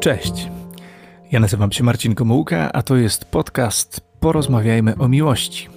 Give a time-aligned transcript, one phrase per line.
[0.00, 0.48] Cześć.
[1.32, 5.68] Ja nazywam się Marcin Gomułka, a to jest podcast Porozmawiajmy o miłości.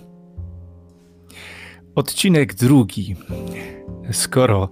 [1.96, 3.15] Odcinek drugi.
[4.12, 4.70] Skoro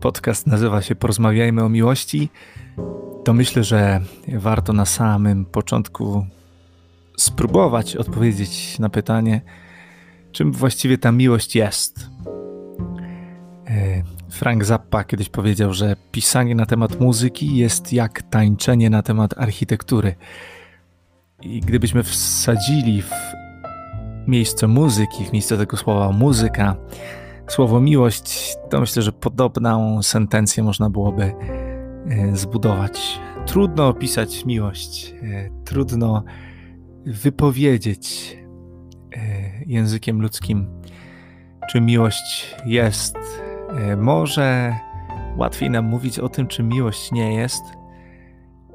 [0.00, 2.30] podcast nazywa się Porozmawiajmy o miłości,
[3.24, 6.26] to myślę, że warto na samym początku
[7.16, 9.40] spróbować odpowiedzieć na pytanie,
[10.32, 12.10] czym właściwie ta miłość jest.
[14.32, 20.14] Frank Zappa kiedyś powiedział, że pisanie na temat muzyki jest jak tańczenie na temat architektury.
[21.42, 23.10] I gdybyśmy wsadzili w
[24.26, 26.76] miejsce muzyki, w miejsce tego słowa muzyka,
[27.48, 31.34] słowo miłość, to myślę, że podobną sentencję można byłoby
[32.10, 33.20] e, zbudować.
[33.46, 36.24] Trudno opisać miłość, e, trudno
[37.06, 38.36] wypowiedzieć
[39.16, 39.20] e,
[39.66, 40.66] językiem ludzkim,
[41.70, 43.16] czy miłość jest
[43.96, 44.76] może
[45.36, 47.62] łatwiej nam mówić o tym, czy miłość nie jest,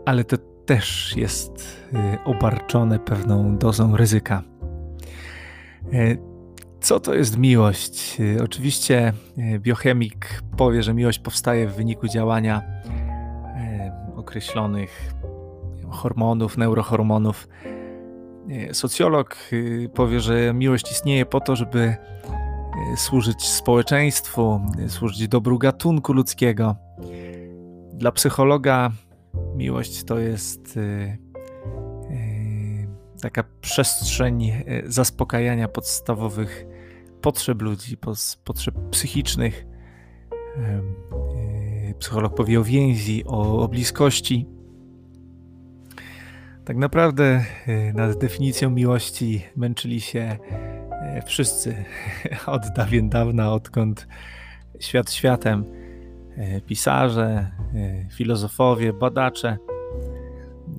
[0.05, 4.43] ale to też jest e, obarczone pewną dozą ryzyka.
[5.93, 6.15] E,
[6.81, 8.17] co to jest miłość?
[8.43, 9.13] Oczywiście
[9.59, 12.61] biochemik powie, że miłość powstaje w wyniku działania
[14.15, 15.13] określonych
[15.89, 17.47] hormonów, neurohormonów.
[18.71, 19.37] Socjolog
[19.93, 21.95] powie, że miłość istnieje po to, żeby
[22.95, 26.75] służyć społeczeństwu, y, służyć dobru gatunku ludzkiego.
[27.93, 28.91] Dla psychologa
[29.55, 31.17] miłość to jest y,
[33.21, 34.51] taka przestrzeń
[34.85, 36.65] zaspokajania podstawowych
[37.21, 37.97] potrzeb ludzi,
[38.43, 39.65] potrzeb psychicznych.
[41.99, 44.47] Psycholog powie o więzi, o, bliskości.
[46.65, 47.45] Tak naprawdę
[47.93, 50.76] nad definicją miłości męczyli się E,
[51.25, 51.85] wszyscy
[52.45, 54.07] od dawien dawna, odkąd
[54.79, 55.65] świat światem,
[56.37, 59.57] e, pisarze, e, filozofowie, badacze.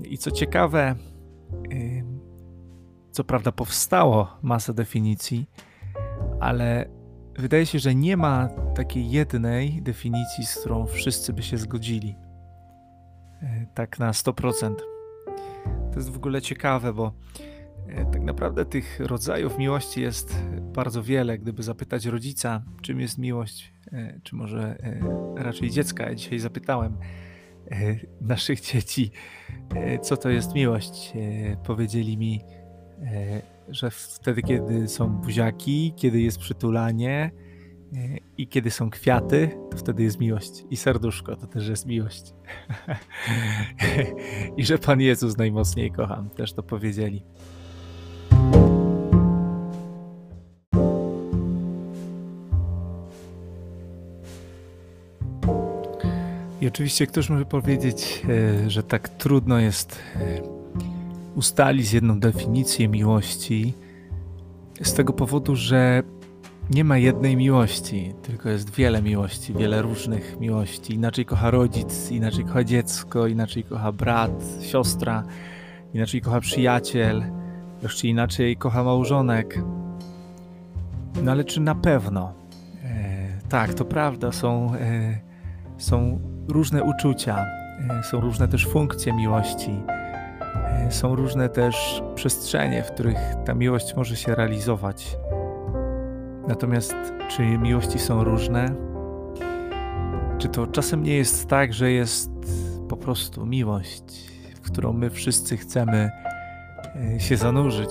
[0.05, 0.94] I co ciekawe,
[3.10, 5.50] co prawda powstało masa definicji,
[6.41, 6.88] ale
[7.38, 12.16] wydaje się, że nie ma takiej jednej definicji, z którą wszyscy by się zgodzili.
[13.75, 14.75] Tak na 100%.
[15.64, 17.57] To jest w ogóle ciekawe, bo E,
[18.12, 21.38] tak naprawdę tych rodzajów miłości jest bardzo wiele.
[21.38, 25.00] Gdyby zapytać rodzica, czym jest miłość, e, czy może e,
[25.37, 26.97] raczej dziecka, ja dzisiaj zapytałem
[28.21, 29.10] naszych dzieci,
[30.03, 31.12] co to jest miłość.
[31.65, 32.44] Powiedzieli mi,
[33.69, 37.31] że wtedy, kiedy są buziaki, kiedy jest przytulanie
[38.38, 40.65] i kiedy są kwiaty, to wtedy jest miłość.
[40.70, 42.34] I serduszko to też jest miłość.
[44.56, 47.25] I że Pan Jezus najmocniej kocham, też to powiedzieli.
[56.69, 58.23] Oczywiście ktoś może powiedzieć,
[58.65, 60.43] e, że tak trudno jest e,
[61.34, 63.75] ustalić jedną definicję miłości
[64.83, 66.03] z tego powodu, że
[66.71, 70.95] nie ma jednej miłości, tylko jest wiele miłości, wiele różnych miłości.
[70.95, 75.23] Inaczej kocha rodzic, inaczej kocha dziecko, inaczej kocha brat, siostra,
[75.95, 77.25] inaczej kocha przyjaciel,
[77.83, 79.62] jeszcze inaczej kocha małżonek.
[81.23, 82.33] No ale czy na pewno?
[82.85, 85.19] E, tak, to prawda, są, e,
[85.79, 87.47] są różne uczucia,
[87.91, 89.82] e, są różne też funkcje miłości,
[90.66, 95.16] e, są różne też przestrzenie, w których ta miłość może się realizować.
[96.48, 96.94] Natomiast
[97.28, 98.75] czy miłości są różne?
[100.38, 102.31] Czy to czasem nie jest tak, że jest
[102.88, 106.10] po prostu miłość, w którą my wszyscy chcemy
[107.16, 107.91] e, się zanurzyć,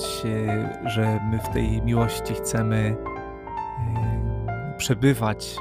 [0.86, 2.96] że my w tej miłości chcemy
[4.78, 5.56] przebywać,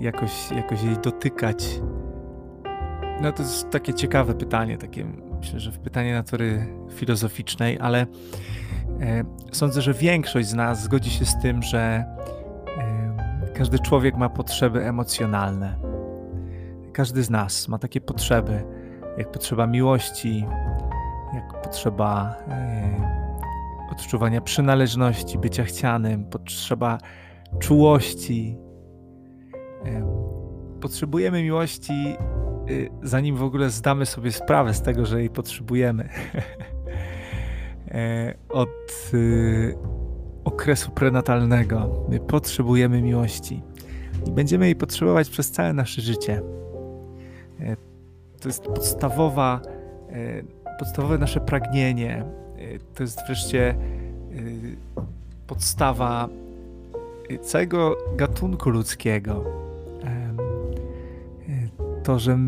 [0.00, 1.80] jakoś, jakoś jej dotykać?
[3.20, 5.04] No to jest takie ciekawe pytanie, takie
[5.38, 8.06] myślę, że pytanie natury filozoficznej, ale
[9.00, 12.04] e, sądzę, że większość z nas zgodzi się z tym, że
[12.78, 15.76] e, każdy człowiek ma potrzeby emocjonalne.
[16.92, 18.64] Każdy z nas ma takie potrzeby,
[19.18, 20.44] jak potrzeba miłości,
[21.34, 23.26] jak potrzeba e,
[23.92, 26.98] odczuwania przynależności, bycia chcianym, potrzeba
[27.58, 28.58] czułości,
[30.80, 32.16] Potrzebujemy miłości,
[32.70, 36.08] y, zanim w ogóle zdamy sobie sprawę z tego, że jej potrzebujemy.
[37.90, 39.74] E, od y,
[40.44, 43.62] okresu prenatalnego my potrzebujemy miłości
[44.26, 46.42] i będziemy jej potrzebować przez całe nasze życie.
[47.60, 47.76] E,
[48.40, 49.60] to jest podstawowa,
[50.10, 50.42] e,
[50.78, 52.24] podstawowe nasze pragnienie.
[52.94, 53.74] To jest wreszcie
[55.46, 56.28] podstawa
[57.42, 59.66] całego gatunku ludzkiego
[62.06, 62.38] to, że,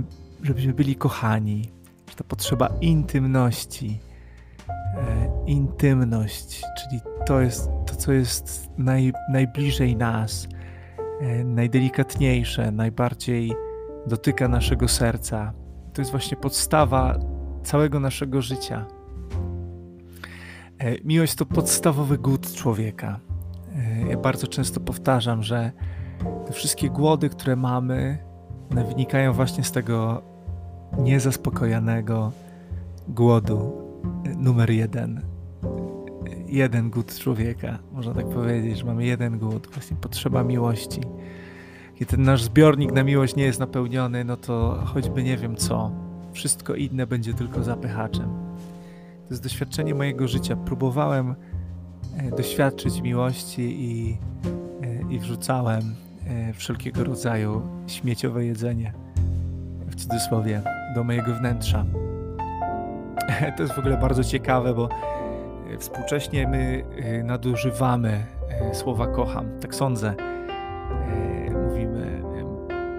[0.42, 1.70] żebyśmy byli kochani,
[2.10, 4.00] że ta potrzeba intymności,
[4.69, 10.48] e, intymność, czyli to jest to, co jest naj, najbliżej nas,
[11.20, 13.52] e, najdelikatniejsze, najbardziej
[14.06, 15.52] dotyka naszego serca.
[15.92, 17.19] To jest właśnie podstawa
[17.62, 18.86] całego naszego życia.
[20.78, 23.20] E, miłość to podstawowy głód człowieka.
[24.08, 25.72] Ja bardzo często powtarzam, że
[26.46, 28.19] te wszystkie głody, które mamy,
[28.70, 30.22] one wynikają właśnie z tego
[30.98, 32.32] niezaspokojonego
[33.08, 33.72] głodu
[34.25, 35.22] e, numer jeden.
[36.46, 41.00] Jeden głód człowieka, można tak powiedzieć, że mamy jeden głód, właśnie potrzeba miłości.
[41.94, 45.92] Kiedy ten nasz zbiornik na miłość nie jest napełniony, no to choćby nie wiem co,
[46.32, 48.28] wszystko inne będzie tylko zapychaczem.
[49.28, 50.56] To jest doświadczenie mojego życia.
[50.56, 51.34] Próbowałem
[52.37, 54.19] doświadczyć miłości i,
[54.82, 55.94] e, i wrzucałem
[56.26, 58.93] e, wszelkiego rodzaju śmieciowe jedzenie,
[59.87, 60.62] w cudzysłowie,
[60.94, 61.84] do mojego wnętrza.
[63.56, 64.88] To jest w ogóle bardzo ciekawe, bo
[65.78, 66.84] współcześnie my
[67.25, 68.26] nadużywamy
[68.72, 69.60] słowa kocham.
[69.60, 70.14] Tak sądzę.
[71.66, 72.22] Mówimy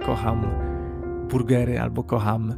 [0.05, 0.45] kocham
[1.29, 2.53] burgery albo kocham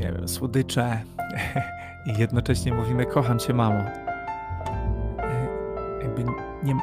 [0.00, 0.98] nie wiem, słodycze
[2.06, 3.78] i jednocześnie mówimy kocham cię mamo.
[3.78, 5.48] E,
[6.02, 6.24] jakby
[6.62, 6.74] nie,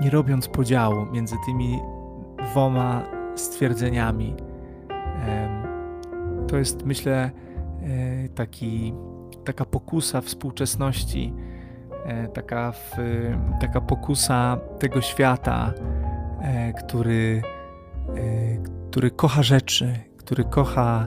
[0.00, 1.78] nie robiąc podziału między tymi
[2.50, 3.02] dwoma
[3.34, 4.34] stwierdzeniami.
[6.48, 7.30] To jest myślę
[7.82, 8.94] e, taki,
[9.44, 11.32] taka pokusa współczesności,
[12.04, 12.96] e, taka, w,
[13.60, 15.72] taka pokusa tego świata,
[16.78, 17.42] który,
[18.90, 21.06] który kocha rzeczy, który kocha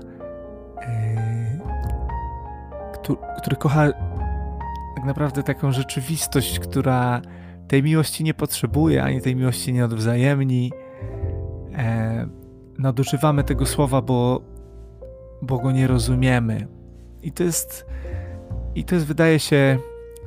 [3.38, 3.92] który kocha
[4.96, 7.22] tak naprawdę taką rzeczywistość, która
[7.68, 10.72] tej miłości nie potrzebuje, ani tej miłości nie odwzajemni.
[11.76, 12.28] E,
[12.78, 14.42] nadużywamy tego słowa, bo,
[15.42, 16.68] bo go nie rozumiemy.
[17.22, 17.86] I to jest,
[18.76, 19.78] i to jest wydaje się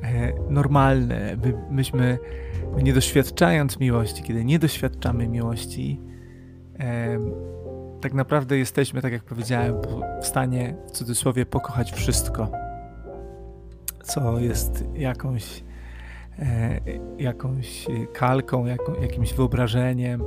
[0.03, 1.37] e, normalne.
[1.43, 2.17] My, myśmy,
[2.75, 6.01] my nie doświadczając miłości, kiedy nie doświadczamy miłości,
[6.79, 7.17] e,
[8.01, 9.75] tak naprawdę jesteśmy, tak jak powiedziałem,
[10.21, 12.68] w stanie w cudzysłowie pokochać wszystko
[14.09, 15.63] co jest jakąś,
[16.39, 16.79] e,
[17.19, 20.21] jakąś kalką, jaką, jakimś wyobrażeniem,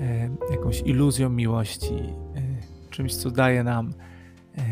[0.00, 3.92] e, jakąś iluzją miłości, e, czymś, co daje nam
[4.58, 4.62] e,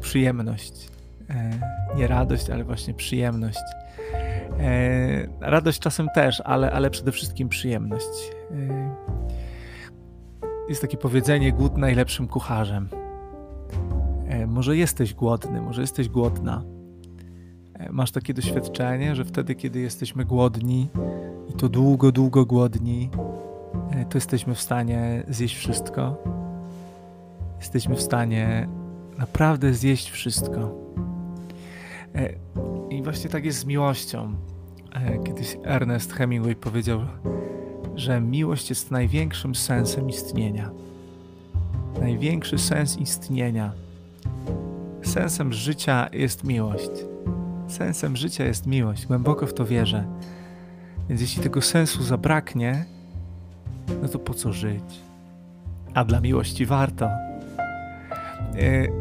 [0.00, 0.88] przyjemność.
[1.30, 1.50] E,
[1.96, 3.58] nie radość, ale właśnie przyjemność.
[4.58, 8.32] E, radość czasem też, ale, ale przede wszystkim przyjemność.
[10.68, 12.88] Jest takie powiedzenie: głód najlepszym kucharzem.
[14.46, 16.71] Może jesteś głodny, może jesteś głodna
[17.90, 20.88] Masz takie doświadczenie, że wtedy, kiedy jesteśmy głodni
[21.50, 23.10] i to długo, długo głodni,
[23.90, 26.16] e, to jesteśmy w stanie zjeść wszystko.
[27.58, 28.68] Jesteśmy w stanie
[29.18, 30.74] naprawdę zjeść wszystko.
[32.14, 32.34] E,
[32.90, 34.34] I właśnie tak jest z miłością.
[34.94, 37.00] E, kiedyś Ernest Hemingway powiedział,
[37.94, 40.70] że miłość jest największym sensem istnienia.
[42.00, 43.72] Największy sens istnienia.
[45.02, 47.11] Sensem życia jest miłość.
[47.72, 50.04] Sensem życia jest miłość, głęboko w to wierzę.
[51.08, 52.84] Więc jeśli tego sensu zabraknie,
[54.02, 54.84] no to po co żyć?
[55.94, 57.08] A dla miłości warto.
[58.54, 58.92] Yy,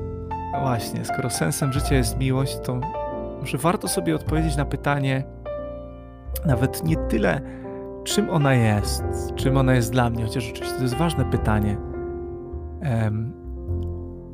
[0.62, 2.80] właśnie, skoro sensem życia jest miłość, to
[3.40, 5.24] może warto sobie odpowiedzieć na pytanie,
[6.46, 7.42] nawet nie tyle,
[8.04, 9.04] czym ona jest,
[9.36, 11.78] czym ona jest dla mnie, chociaż oczywiście to jest ważne pytanie.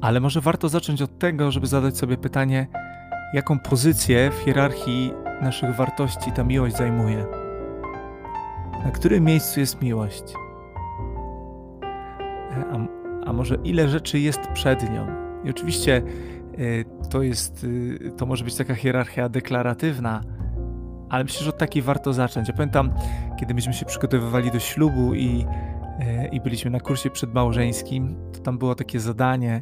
[0.02, 2.68] Ale może warto zacząć od tego, żeby zadać sobie pytanie,
[3.34, 7.26] jaką pozycję w hierarchii naszych wartości ta miłość zajmuje.
[8.86, 10.24] Na którym miejscu jest miłość?
[12.52, 12.88] E, a,
[13.30, 15.08] a może ile rzeczy jest przed nią?
[15.44, 16.04] I oczywiście e,
[17.10, 17.66] to jest,
[18.06, 20.22] e, to może być taka hierarchia deklaratywna,
[21.10, 22.48] ale myślę, że od takiej warto zacząć.
[22.48, 22.92] Ja pamiętam,
[23.40, 25.46] kiedy myśmy się przygotowywali do ślubu i,
[26.32, 29.62] i byliśmy na kursie przedmałżeńskim, to tam było takie zadanie,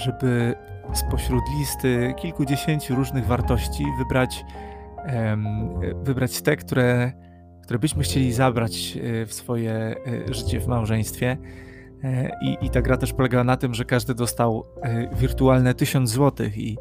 [0.00, 0.54] żeby
[0.94, 4.44] spośród listy kilkudziesięciu różnych wartości wybrać,
[6.04, 7.12] wybrać te, które,
[7.70, 9.94] które byśmy chcieli zabrać e, w swoje e,
[10.34, 11.36] życie w małżeństwie.
[12.04, 14.64] E, I, I ta gra też polegała na tym, że każdy dostał
[15.12, 16.78] wirtualne 1000 złotych i,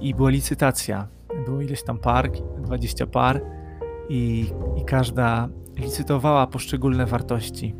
[0.00, 1.08] i była licytacja.
[1.44, 3.40] Było ileś tam par, 20 par
[4.08, 7.74] i, i każda licytowała poszczególne wartości.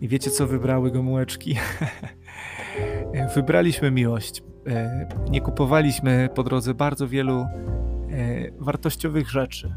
[0.00, 1.56] I wiecie, co wybrały gomułeczki?
[3.34, 4.42] Wybraliśmy miłość.
[4.66, 7.46] E, nie kupowaliśmy po drodze bardzo wielu e,
[8.58, 9.74] wartościowych rzeczy,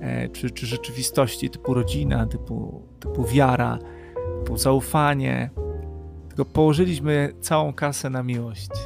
[0.00, 3.78] e, czy, czy rzeczywistości typu rodzina, typu, typu wiara,
[4.38, 5.50] typu zaufanie,
[6.28, 8.70] tylko położyliśmy całą kasę na miłość.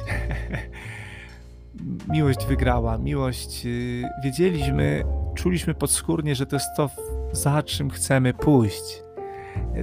[2.09, 5.03] miłość wygrała, miłość y, wiedzieliśmy,
[5.35, 6.89] czuliśmy podskórnie, że to jest to,
[7.31, 9.03] za czym chcemy pójść.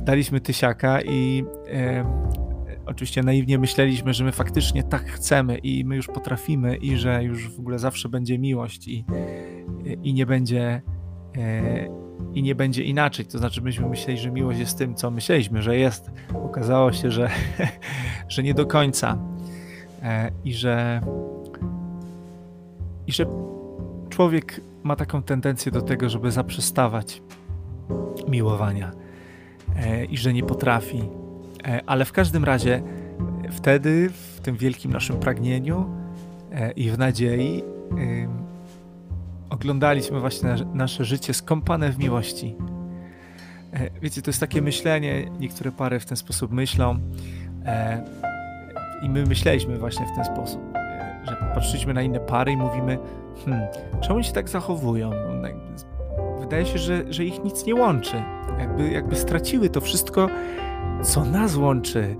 [0.01, 2.05] Daliśmy tysiaka i e,
[2.89, 7.49] oczywiście naiwnie myśleliśmy, że my faktycznie tak chcemy i my już potrafimy i że już
[7.49, 9.05] w ogóle zawsze będzie miłość i,
[10.03, 10.83] i nie będzie
[11.37, 11.89] e,
[12.35, 13.27] i nie będzie inaczej.
[13.27, 16.11] To znaczy myśmy myśleli, że miłość jest tym, co myśleliśmy, że jest.
[16.35, 17.31] Okazało się, że,
[18.29, 19.19] że nie do końca
[20.03, 21.01] e, i że
[23.07, 23.27] i że
[24.09, 27.23] człowiek ma taką tendencję do tego, żeby zaprzestawać
[28.29, 28.93] miłowania
[29.77, 31.03] e, i że nie potrafi.
[31.65, 32.83] E, ale w każdym razie
[33.51, 35.87] wtedy, w tym wielkim naszym pragnieniu
[36.53, 37.63] e, i w nadziei,
[39.51, 42.57] oglądaliśmy właśnie nasze życie skąpane w miłości.
[44.03, 46.99] Wiecie, to jest takie myślenie, niektóre pary w ten sposób myślą
[49.03, 50.79] i my myśleliśmy właśnie w ten sposób
[51.29, 52.99] że patrzyliśmy na inne pary i mówimy,
[53.45, 53.69] hmm,
[54.01, 55.11] czemu oni się tak zachowują?
[56.41, 58.23] Wydaje się, że, że ich nic nie łączy.
[58.59, 60.29] Jakby, jakby straciły to wszystko,
[61.03, 62.17] co nas łączy.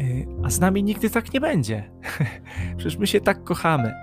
[0.00, 1.90] Y, a z nami nigdy tak nie będzie.
[2.76, 3.94] Przecież my się tak kochamy.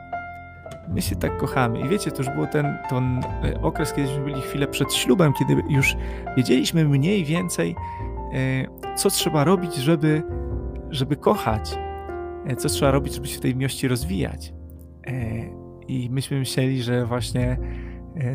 [0.90, 1.80] My się tak kochamy.
[1.80, 5.56] I wiecie, to już był ten, ten y, okres, kiedyśmy byli chwilę przed ślubem, kiedy
[5.70, 5.96] już
[6.38, 7.76] wiedzieliśmy mniej więcej,
[8.34, 10.24] y, co trzeba robić, żeby,
[10.90, 11.78] żeby kochać
[12.58, 14.54] co trzeba robić, żeby się w tej miłości rozwijać.
[15.88, 17.58] I myśmy myśleli, że właśnie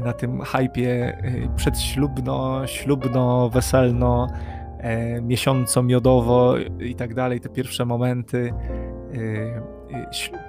[0.04, 1.18] na tym hypie
[1.56, 4.26] przedślubno, ślubno, weselno,
[5.22, 8.52] miesiąco miodowo i tak dalej, te pierwsze momenty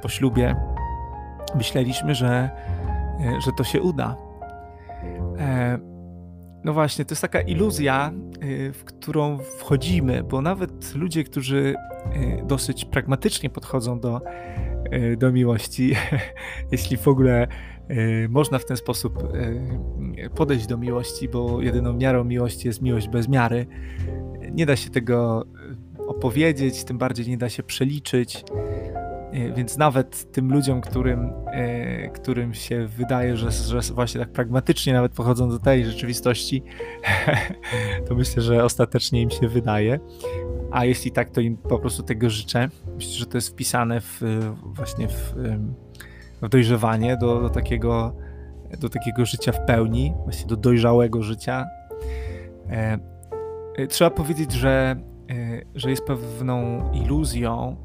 [0.02, 0.56] po ślubie,
[1.56, 2.50] myśleliśmy, że,
[3.46, 4.18] że to się uda.
[6.64, 8.12] No właśnie, to jest taka iluzja,
[8.74, 11.76] w którą wchodzimy, bo nawet ludzie, którzy
[12.44, 14.22] dosyć pragmatycznie podchodzą do,
[15.18, 15.96] do miłości,
[16.72, 17.48] jeśli w ogóle
[18.30, 19.24] można w ten sposób
[20.36, 23.66] podejść do miłości, bo jedyną miarą miłości jest miłość bez miary.
[24.52, 25.46] Nie da się tego
[26.08, 28.44] opowiedzieć, tym bardziej nie da się przeliczyć.
[29.56, 31.34] Więc nawet tym ludziom, którym,
[32.14, 36.64] którym się wydaje, że, że właśnie tak pragmatycznie nawet pochodzą do tej rzeczywistości,
[38.08, 40.00] to myślę, że ostatecznie im się wydaje.
[40.72, 42.70] A jeśli tak, to im po prostu tego życzę.
[42.96, 44.22] Myślę, że to jest wpisane w,
[44.64, 45.34] właśnie w
[46.50, 48.16] dojrzewanie do, do, takiego,
[48.80, 51.66] do takiego życia w pełni, właśnie do dojrzałego życia.
[52.70, 53.00] E,
[53.90, 54.96] trzeba powiedzieć, że,
[55.76, 57.76] że jest pewną iluzją,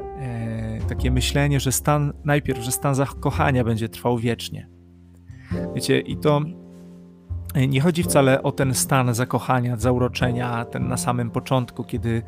[0.00, 4.68] e, takie myślenie, że stan, najpierw, że stan zakochania będzie trwał wiecznie.
[5.74, 6.40] Wiecie, i to
[7.54, 12.22] e, nie chodzi wcale o ten stan zakochania, zauroczenia, ten na samym początku, kiedy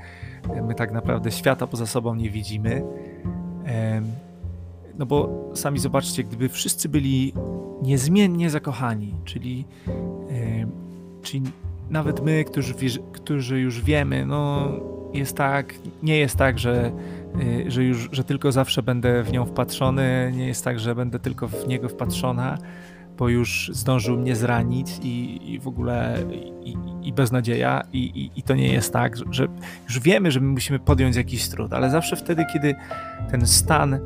[0.62, 2.82] my tak naprawdę świata poza sobą nie widzimy.
[4.98, 7.32] No bo sami zobaczcie, gdyby wszyscy byli
[7.82, 9.64] niezmiennie zakochani, czyli,
[10.30, 10.66] e,
[11.22, 11.42] czyli
[11.90, 12.74] nawet my, którzy,
[13.12, 14.68] którzy już wiemy, no
[15.12, 16.92] jest tak, nie jest tak, że
[17.42, 21.18] Y, że już, że tylko zawsze będę w nią wpatrzony, nie jest tak, że będę
[21.18, 22.58] tylko w niego wpatrzona,
[23.18, 26.18] bo już zdążył mnie zranić i, i w ogóle
[26.64, 29.48] i, i beznadzieja i, i, i, to nie jest tak, że
[29.84, 32.74] już wiemy, że my musimy podjąć jakiś trud, ale zawsze wtedy, kiedy
[33.30, 33.98] ten stan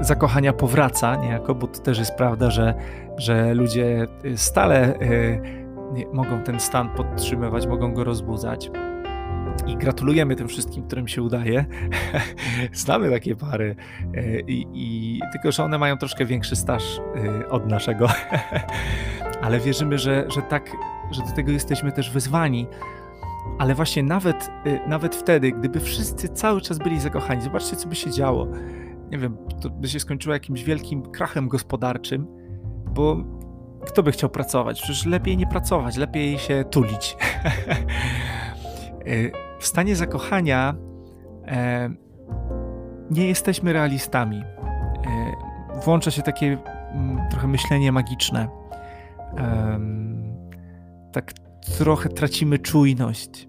[0.00, 2.74] zakochania powraca niejako, bo to też jest prawda, że,
[3.16, 4.06] że ludzie
[4.36, 4.98] stale e,
[6.12, 8.70] mogą ten stan podtrzymywać, mogą go rozbudzać,
[9.66, 11.64] i gratulujemy tym wszystkim, którym się udaje.
[12.72, 13.76] Znamy takie pary,
[14.14, 17.00] e, i, i, tylko że one mają troszkę większy staż
[17.42, 18.08] e, od naszego,
[19.42, 20.70] ale wierzymy, że, że tak,
[21.10, 22.66] że do tego jesteśmy też wyzwani.
[23.58, 27.94] Ale właśnie nawet, e, nawet wtedy, gdyby wszyscy cały czas byli zakochani, zobaczcie, co by
[27.94, 28.46] się działo.
[29.10, 32.26] Nie wiem, to by się skończyło jakimś wielkim krachem gospodarczym,
[32.94, 33.16] bo
[33.86, 34.82] kto by chciał pracować?
[34.82, 37.16] Przecież lepiej nie pracować, lepiej się tulić.
[39.58, 40.74] w stanie zakochania
[41.46, 41.90] e,
[43.10, 44.42] nie jesteśmy realistami.
[44.42, 46.58] E, włącza się takie
[46.92, 48.48] mm, trochę myślenie magiczne.
[51.12, 51.32] Tak
[51.78, 53.48] trochę tracimy czujność.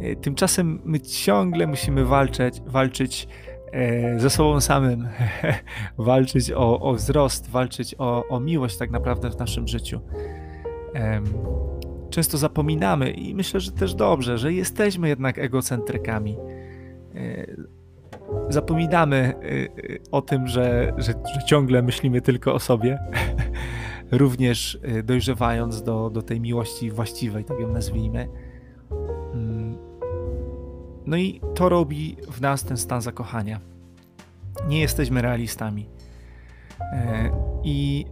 [0.00, 3.28] E, tymczasem my ciągle musimy walczyć, walczyć
[3.72, 5.08] e, ze sobą samym,
[5.98, 10.00] walczyć o, o wzrost, walczyć o, o miłość tak naprawdę w naszym życiu
[12.14, 16.36] często zapominamy i myślę, że też dobrze, że jesteśmy jednak egocentrykami.
[17.14, 17.46] E,
[18.48, 19.34] zapominamy
[20.10, 22.98] o tym, że, że, że ciągle myślimy tylko o sobie,
[24.12, 28.28] również e, dojrzewając do, do tej miłości właściwej, tak ją nazwijmy.
[29.34, 29.76] Mm.
[31.06, 33.60] no i to robi w nas ten stan zakochania.
[34.68, 35.86] Nie jesteśmy realistami.
[36.80, 37.30] E,
[37.64, 38.06] I,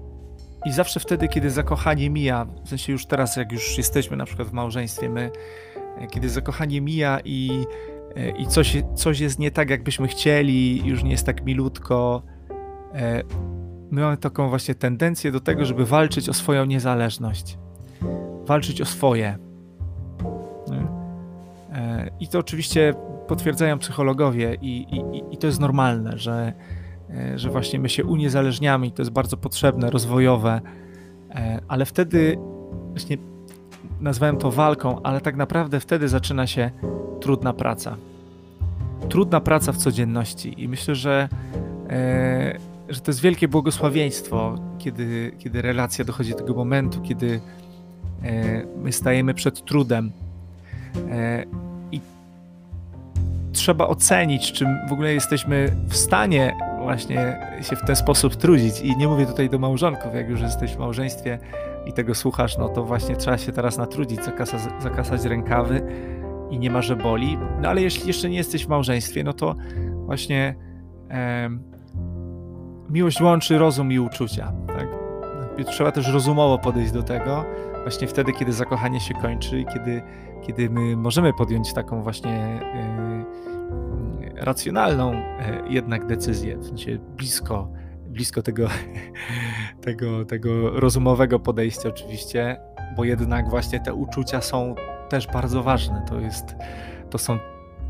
[0.66, 4.48] I zawsze wtedy, kiedy zakochanie mija, w sensie już teraz, jak już jesteśmy na przykład
[4.48, 5.30] w małżeństwie, my,
[5.98, 7.64] e, kiedy zakochanie mija i,
[8.16, 12.22] e, i coś, coś jest nie tak, jakbyśmy chcieli, już nie jest tak milutko,
[13.92, 17.58] my mamy taką właśnie tendencję do tego, żeby walczyć o swoją niezależność,
[18.46, 19.38] walczyć o swoje.
[22.20, 22.94] I to oczywiście
[23.26, 26.52] potwierdzają psychologowie, i, i, i to jest normalne, że,
[27.10, 30.60] e, że właśnie my się uniezależniamy i to jest bardzo potrzebne, rozwojowe,
[31.30, 32.38] e, ale wtedy
[32.90, 33.16] właśnie
[34.00, 36.70] nazwałem to walką, ale tak naprawdę wtedy zaczyna się
[37.20, 37.96] trudna praca.
[39.08, 41.28] Trudna praca w codzienności i myślę, że,
[41.90, 47.40] e, że to jest wielkie błogosławieństwo, kiedy, kiedy relacja dochodzi do tego momentu, kiedy
[48.76, 50.12] my stajemy przed trudem
[53.52, 58.80] trzeba ocenić, czy w ogóle jesteśmy w stanie właśnie się w ten sposób trudzić.
[58.80, 61.38] I nie mówię tutaj do małżonków, jak już jesteś w małżeństwie
[61.86, 65.82] i tego słuchasz, no to właśnie trzeba się teraz natrudzić, zakasać, zakasać rękawy
[66.50, 67.38] i nie ma, że boli.
[67.60, 69.54] No ale jeśli jeszcze nie jesteś w małżeństwie, no to
[70.06, 70.54] właśnie
[71.10, 71.50] e,
[72.92, 74.52] miłość łączy rozum i uczucia.
[74.66, 74.88] Tak?
[75.66, 77.44] Trzeba też rozumowo podejść do tego,
[77.82, 80.02] właśnie wtedy, kiedy zakochanie się kończy i kiedy,
[80.46, 83.24] kiedy my możemy podjąć taką właśnie e,
[84.36, 87.68] racjonalną e, jednak decyzję, w sensie blisko,
[88.06, 88.68] blisko tego,
[89.86, 92.60] tego, tego rozumowego podejścia oczywiście,
[92.96, 94.74] bo jednak właśnie te uczucia są
[95.08, 96.04] też bardzo ważne.
[96.08, 96.54] To jest,
[97.10, 97.38] to są,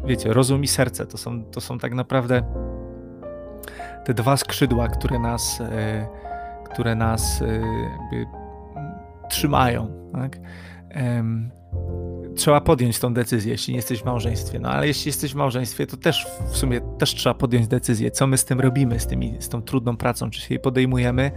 [0.05, 2.43] wiecie, rozum i serce, to są, to są tak naprawdę
[4.05, 6.07] te dwa skrzydła, które nas, e,
[6.65, 7.63] które nas e,
[9.29, 10.39] trzymają, tak?
[12.35, 14.59] trzeba podjąć tą decyzję, jeśli nie jesteś w małżeństwie.
[14.59, 18.27] No ale jeśli jesteś w małżeństwie, to też w sumie też trzeba podjąć decyzję, co
[18.27, 21.31] my z tym robimy, z, tymi, z tą trudną pracą, czy się jej podejmujemy,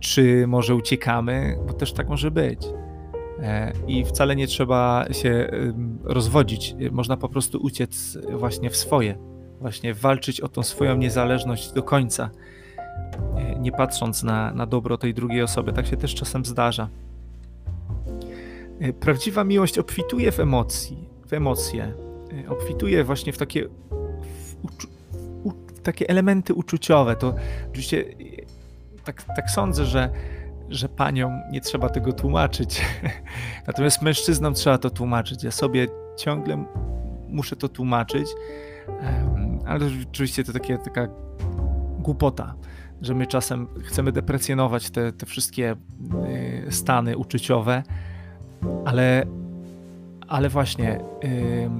[0.00, 2.66] czy może uciekamy, bo też tak może być.
[3.38, 5.50] E, I wcale nie trzeba się
[6.04, 11.82] rozwodzić, można po prostu uciec właśnie w swoje, właśnie walczyć o tą swoją niezależność do
[11.82, 12.30] końca,
[13.36, 15.72] e, nie patrząc na, na dobro tej drugiej osoby.
[15.72, 16.88] Tak się też czasem zdarza.
[18.80, 21.94] E, prawdziwa miłość obfituje w emocji, w emocje,
[22.44, 24.56] e, obfituje właśnie w takie, w,
[25.44, 27.16] u, w takie elementy uczuciowe.
[27.16, 27.34] To
[27.68, 28.04] oczywiście
[29.04, 30.10] tak, tak sądzę, że,
[30.68, 32.82] że paniom nie trzeba tego tłumaczyć.
[33.66, 35.44] Natomiast mężczyznom trzeba to tłumaczyć.
[35.44, 35.86] Ja sobie
[36.16, 36.64] ciągle
[37.28, 38.28] muszę to tłumaczyć,
[39.66, 41.08] ale oczywiście to takie, taka
[41.98, 42.54] głupota,
[43.02, 45.76] że my czasem chcemy deprecjonować te, te wszystkie
[46.70, 47.82] stany uczuciowe
[48.84, 49.26] ale,
[50.28, 51.70] ale właśnie yy,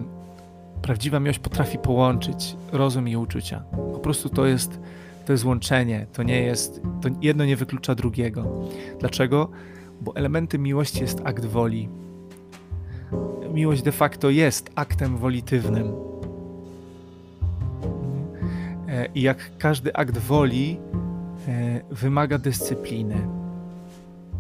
[0.83, 3.63] prawdziwa miłość potrafi połączyć rozum i uczucia.
[3.93, 4.81] Po prostu to jest,
[5.27, 8.69] to jest łączenie, to nie jest, to jedno nie wyklucza drugiego.
[9.01, 9.51] Dlaczego?
[10.01, 11.89] Bo elementem miłości jest akt woli.
[13.55, 15.93] Miłość de facto jest aktem wolitywnym.
[19.05, 20.79] E, I jak każdy akt woli
[21.49, 23.45] e, wymaga dyscypliny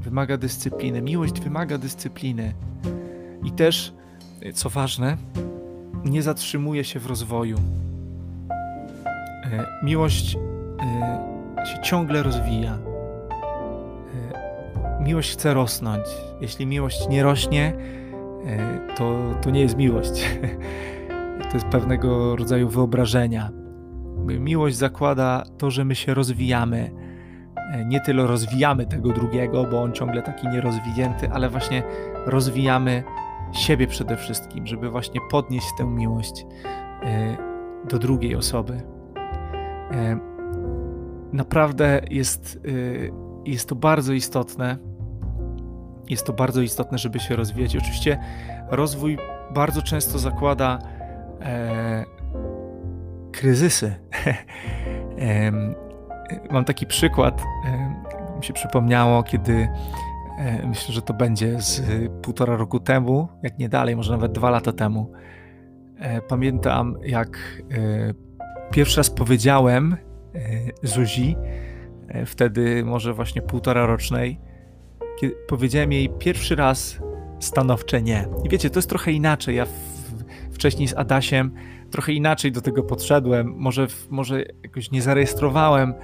[0.04, 1.02] wymaga dyscypliny.
[1.02, 2.54] Miłość wymaga dyscypliny.
[3.44, 3.94] I też,
[4.54, 5.16] co ważne,
[6.04, 7.56] nie zatrzymuje się w rozwoju.
[9.44, 12.78] E, miłość e, się ciągle rozwija.
[14.34, 16.06] E, miłość chce rosnąć.
[16.40, 17.72] Jeśli miłość nie rośnie,
[18.96, 20.12] to, to nie jest miłość.
[21.50, 23.50] To jest pewnego rodzaju wyobrażenia.
[24.24, 26.90] Miłość zakłada to, że my się rozwijamy,
[27.74, 31.82] E, nie tyle rozwijamy tego drugiego, bo on ciągle taki nierozwinięty, ale właśnie
[32.26, 33.02] rozwijamy
[33.52, 36.46] siebie przede wszystkim, żeby właśnie podnieść tę miłość
[37.02, 37.36] e,
[37.88, 38.82] do drugiej osoby.
[39.90, 40.18] E,
[41.32, 42.60] naprawdę jest,
[43.44, 44.78] jest to bardzo istotne.
[46.08, 47.76] Jest to bardzo istotne, żeby się rozwijać.
[47.76, 48.18] Oczywiście
[48.70, 49.18] rozwój
[49.54, 50.78] bardzo często zakłada
[53.34, 53.94] kryzysy.
[56.50, 59.68] Mam taki przykład, e, mi się przypomniało, kiedy
[60.38, 61.82] e, myślę, że to będzie z
[62.22, 65.12] półtora roku temu, jak nie dalej, może nawet dwa lata temu.
[65.98, 67.62] E, pamiętam, jak
[68.70, 69.96] pierwszy raz powiedziałem
[70.82, 71.36] Zuzi,
[72.26, 74.40] wtedy może właśnie półtora rocznej,
[75.48, 76.98] powiedziałem jej pierwszy raz
[77.40, 78.28] stanowcze nie.
[78.44, 79.56] I wiecie, to jest trochę inaczej.
[79.56, 79.66] Ja
[80.54, 81.50] wcześniej z Adasiem
[81.90, 83.54] trochę inaczej do tego podszedłem.
[83.56, 85.94] Może, może jakoś nie zarejestrowałem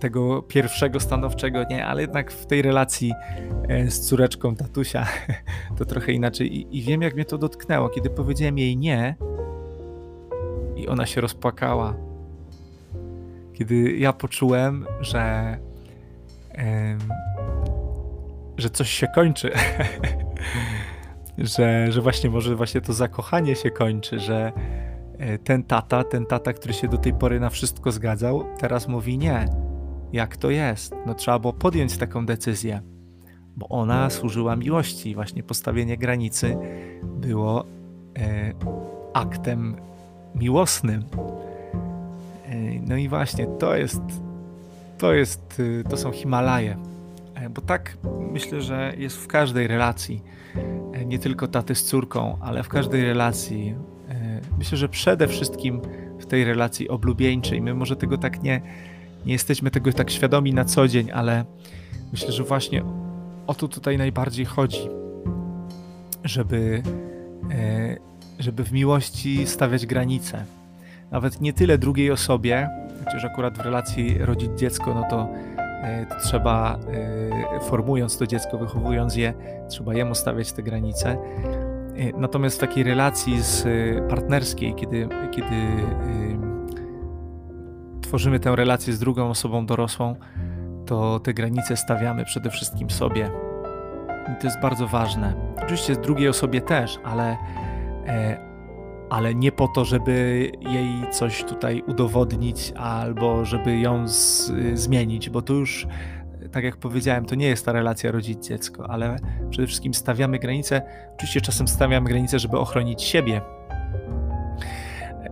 [0.00, 3.12] tego pierwszego stanowczego nie, ale jednak w tej relacji
[3.68, 5.06] e, z córeczką tatusia
[5.78, 6.56] to trochę inaczej.
[6.56, 7.88] I, I, wiem, jak mnie to dotknęło.
[7.88, 9.16] Kiedy powiedziałem jej nie,
[10.76, 11.94] i ona się rozpłakała.
[13.52, 15.58] Kiedy ja poczułem, że,
[18.56, 19.50] że coś się kończy,
[21.38, 24.52] że, że właśnie może właśnie to zakochanie się kończy, że
[25.18, 29.18] e, ten tata, ten tata, który się do tej pory na wszystko zgadzał, teraz mówi
[29.18, 29.46] nie.
[30.12, 30.94] Jak to jest?
[31.06, 32.80] No trzeba było podjąć taką decyzję,
[33.56, 35.14] bo ona służyła miłości.
[35.14, 36.56] Właśnie postawienie granicy
[37.02, 37.64] było
[38.18, 38.52] e,
[39.14, 39.76] aktem
[40.34, 41.04] miłosnym.
[42.46, 44.02] E, no i właśnie to jest,
[44.98, 46.76] to jest, y, to są Himalaje.
[47.34, 47.96] E, bo tak
[48.32, 50.22] myślę, że jest w każdej relacji.
[51.06, 53.74] E, nie tylko taty z córką, ale w każdej relacji.
[54.58, 55.80] Myślę, że przede wszystkim
[56.18, 57.60] w tej relacji oblubieńczej.
[57.60, 58.60] My może tego tak nie,
[59.26, 61.44] nie jesteśmy tego tak świadomi na co dzień, ale
[62.12, 62.82] myślę, że właśnie
[63.46, 64.88] o to tutaj najbardziej chodzi.
[66.24, 66.82] Żeby
[68.38, 70.44] żeby w miłości stawiać granice.
[71.10, 72.68] Nawet nie tyle drugiej osobie,
[73.04, 75.28] chociaż akurat w relacji rodzic dziecko, no e, to
[76.22, 76.78] trzeba
[77.56, 79.34] e, formując to dziecko, wychowując je,
[79.68, 81.10] trzeba jemu stawiać te granice.
[81.10, 81.16] E,
[82.18, 83.64] natomiast w takiej relacji z
[84.08, 85.54] partnerskiej, kiedy, kiedy
[88.00, 90.16] tworzymy tę relację z drugą osobą dorosłą,
[90.86, 93.30] to te granice stawiamy przede wszystkim sobie.
[94.32, 95.34] I to jest bardzo ważne.
[95.62, 97.36] Oczywiście z drugiej osobie też, ale
[98.06, 98.38] E,
[99.10, 100.12] ale nie po to, żeby
[100.60, 105.86] jej coś tutaj udowodnić albo żeby ją z, zmienić, bo to już,
[106.52, 109.16] tak jak powiedziałem, to nie jest ta relacja rodzic-dziecko, ale
[109.50, 110.82] przede wszystkim stawiamy granice.
[111.14, 113.40] Oczywiście czasem stawiamy granice, żeby ochronić siebie.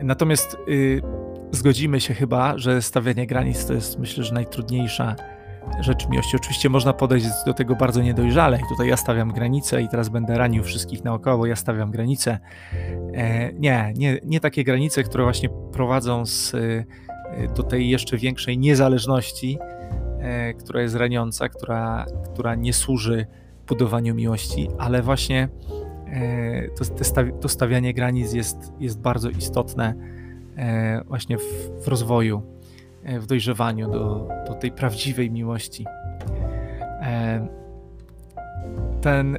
[0.02, 1.02] Natomiast y,
[1.50, 5.16] zgodzimy się chyba, że stawianie granic to jest myślę, że najtrudniejsza
[5.80, 6.36] rzecz miłości.
[6.36, 10.38] Oczywiście można podejść do tego bardzo niedojrzale i tutaj ja stawiam granicę i teraz będę
[10.38, 12.38] ranił wszystkich naokoło, ja stawiam granice.
[13.14, 16.84] E, nie, nie, nie takie granice, które właśnie prowadzą z, e,
[17.56, 19.58] do tej jeszcze większej niezależności,
[20.18, 23.26] e, która jest raniąca, która, która nie służy
[23.68, 25.48] budowaniu miłości, ale właśnie
[26.76, 26.84] to,
[27.40, 29.94] to stawianie granic jest, jest bardzo istotne
[31.06, 31.42] właśnie w,
[31.84, 32.42] w rozwoju
[33.04, 35.86] w dojrzewaniu do, do tej prawdziwej miłości.
[37.02, 37.46] E,
[39.00, 39.38] ten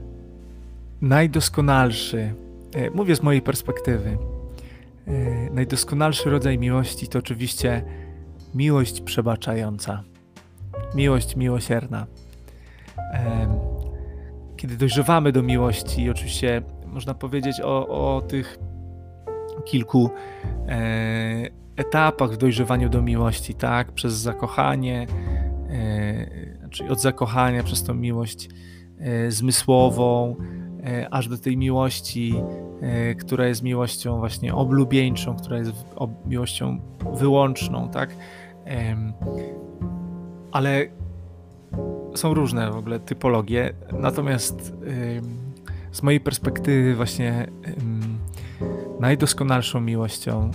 [1.01, 2.33] najdoskonalszy,
[2.75, 4.17] e, mówię z mojej perspektywy,
[5.51, 7.83] najdoskonalszy rodzaj miłości to oczywiście
[8.55, 10.03] miłość przebaczająca,
[10.95, 12.07] miłość miłosierna.
[14.57, 18.59] Kiedy dojrzewamy do miłości, oczywiście można powiedzieć o, o tych
[19.65, 20.09] kilku
[21.75, 23.91] etapach w dojrzewaniu do miłości, tak?
[23.91, 25.07] Przez zakochanie,
[25.69, 28.49] e, czyli od zakochania przez tą miłość
[28.99, 30.35] e, zmysłową,
[30.83, 32.33] e, aż do tej miłości,
[33.19, 36.79] która jest miłością właśnie oblubieńczą, która jest ob, miłością
[37.13, 38.15] wyłączną, tak?
[40.51, 40.85] ale
[42.15, 44.73] są różne w ogóle typologie, natomiast
[45.91, 47.47] z mojej perspektywy właśnie
[48.99, 50.51] najdoskonalszą miłością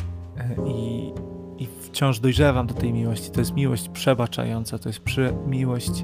[0.67, 1.13] i,
[1.59, 3.31] i wciąż dojrzewam do tej miłości.
[3.31, 6.03] To jest miłość przebaczająca, to jest przy, miłość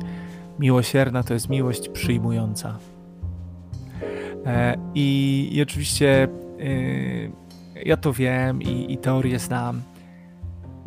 [0.59, 2.78] miłosierna, to jest miłość przyjmująca.
[4.46, 6.28] E, I, i oczywiście e,
[7.85, 9.82] ja to wiem i, i teorię znam,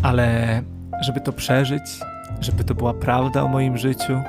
[0.04, 0.62] ale
[1.02, 1.84] żeby to przeżyć,
[2.40, 4.22] żeby to była prawda o moim życiu,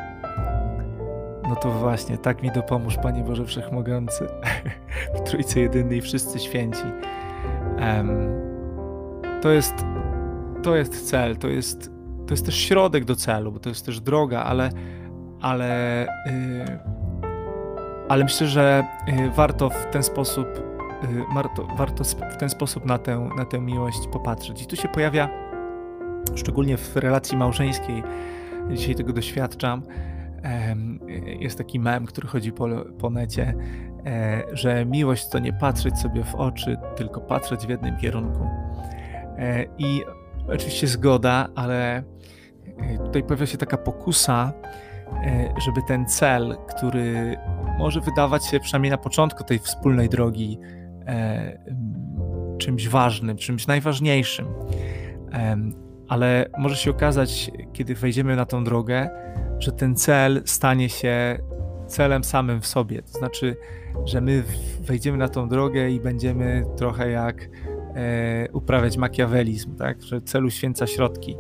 [1.49, 4.27] no to właśnie, tak mi dopomóż, Panie Boże Wszechmogący,
[5.17, 6.85] w Trójcy Jedynej wszyscy święci.
[7.81, 8.50] Um,
[9.43, 9.75] to jest,
[10.63, 11.91] to jest cel, to jest,
[12.27, 14.71] to jest też środek do celu, bo to jest też droga, ale,
[15.41, 16.79] ale, yy,
[18.09, 20.47] ale myślę, że yy, warto w ten sposób,
[21.03, 24.63] yy, warto, warto w ten sposób na tę, na tę miłość popatrzeć.
[24.63, 25.29] I tu się pojawia,
[26.35, 28.03] szczególnie w relacji małżeńskiej,
[28.71, 29.83] dzisiaj tego doświadczam,
[31.41, 33.55] jest taki mem, który chodzi po, po necie,
[34.07, 38.47] e, że miłość to nie patrzeć sobie w oczy, tylko patrzeć w jednym kierunku.
[39.41, 40.03] E, I
[40.49, 42.03] oczywiście zgoda, ale e,
[43.05, 44.53] tutaj pojawia się taka pokusa,
[45.25, 47.37] e, żeby ten cel, który
[47.79, 50.59] może wydawać się przynajmniej na początku tej wspólnej drogi
[52.59, 54.47] czymś ważnym, czymś najważniejszym,
[56.09, 59.11] ale może się okazać, kiedy wejdziemy na tą drogę,
[59.59, 61.39] że ten cel stanie się
[61.87, 63.03] celem samym w sobie.
[63.03, 63.57] To znaczy,
[64.05, 64.43] że my
[64.81, 67.49] wejdziemy na tą drogę i będziemy trochę jak
[68.53, 70.03] uprawiać makiawelizm, tak?
[70.03, 71.37] że celu święca środki,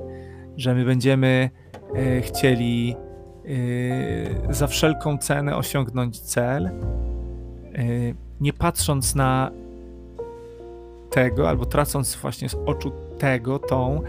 [0.56, 1.50] że my będziemy
[1.94, 2.96] e, chcieli
[4.48, 6.72] e, za wszelką cenę osiągnąć cel, e,
[8.40, 9.50] nie patrząc na
[11.10, 14.00] tego, albo tracąc właśnie z oczu tego, tą,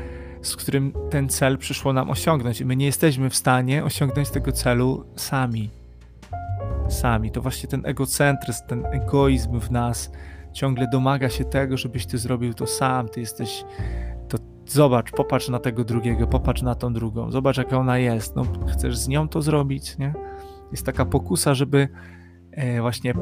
[0.41, 2.61] z którym ten cel przyszło nam osiągnąć.
[2.61, 5.69] I my nie jesteśmy w stanie osiągnąć tego celu sami.
[6.89, 7.31] Sami.
[7.31, 10.11] To właśnie ten egocentryzm, ten egoizm w nas
[10.53, 13.09] ciągle domaga się tego, żebyś ty zrobił to sam.
[13.09, 13.65] Ty jesteś.
[14.27, 14.37] To
[14.67, 18.35] zobacz, popatrz na tego drugiego, popatrz na tą drugą, zobacz, jaka ona jest.
[18.35, 20.13] No, chcesz z nią to zrobić, nie?
[20.71, 21.87] Jest taka pokusa, żeby
[22.51, 23.13] e, właśnie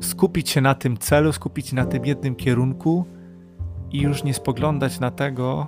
[0.00, 3.04] skupić się na tym celu, skupić się na tym jednym kierunku
[3.92, 5.66] i już nie spoglądać na tego,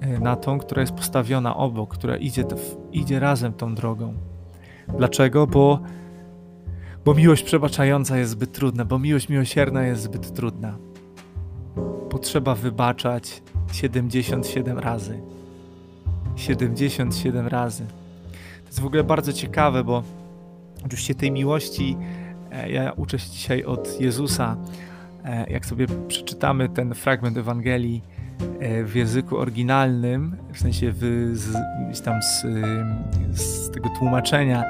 [0.00, 2.44] e, na tą, która jest postawiona obok, która idzie,
[2.92, 4.14] idzie razem tą drogą.
[4.96, 5.46] Dlaczego?
[5.46, 5.80] Bo,
[7.04, 10.78] bo miłość przebaczająca jest zbyt trudna, bo miłość miłosierna jest zbyt trudna.
[12.10, 15.20] Potrzeba wybaczać 77 razy.
[16.36, 17.86] 77 razy.
[18.62, 20.02] To jest w ogóle bardzo ciekawe, bo
[20.86, 21.96] oczywiście tej miłości
[22.52, 24.56] e, ja uczę się dzisiaj od Jezusa.
[25.24, 28.02] E, jak sobie przeczytamy ten fragment Ewangelii
[28.60, 31.30] e, w języku oryginalnym, w sensie w,
[31.92, 32.42] z, tam z,
[33.40, 34.64] z tego tłumaczenia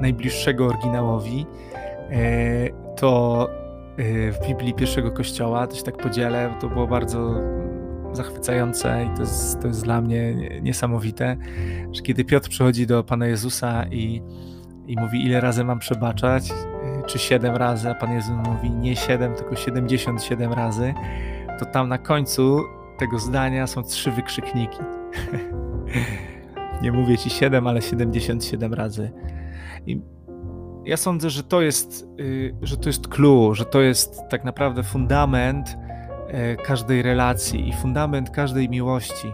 [0.00, 1.46] najbliższego oryginałowi,
[2.96, 3.48] to
[4.32, 7.34] w Biblii pierwszego kościoła, to się tak podzielę, to było bardzo
[8.12, 11.36] zachwycające i to jest, to jest dla mnie niesamowite,
[11.92, 14.22] że kiedy Piotr przychodzi do Pana Jezusa i,
[14.86, 16.52] i mówi, ile razy mam przebaczać,
[17.06, 20.94] czy siedem razy, a Pan Jezus mówi nie siedem, tylko 77 razy,
[21.58, 22.60] to tam na końcu
[22.98, 24.78] tego zdania są trzy wykrzykniki.
[26.82, 29.10] nie mówię ci siedem, ale 77 razy.
[29.90, 30.02] I
[30.84, 34.82] ja sądzę, że to jest, y, że to jest clue, że to jest tak naprawdę
[34.82, 35.76] fundament
[36.28, 39.32] E, każdej relacji i fundament każdej miłości.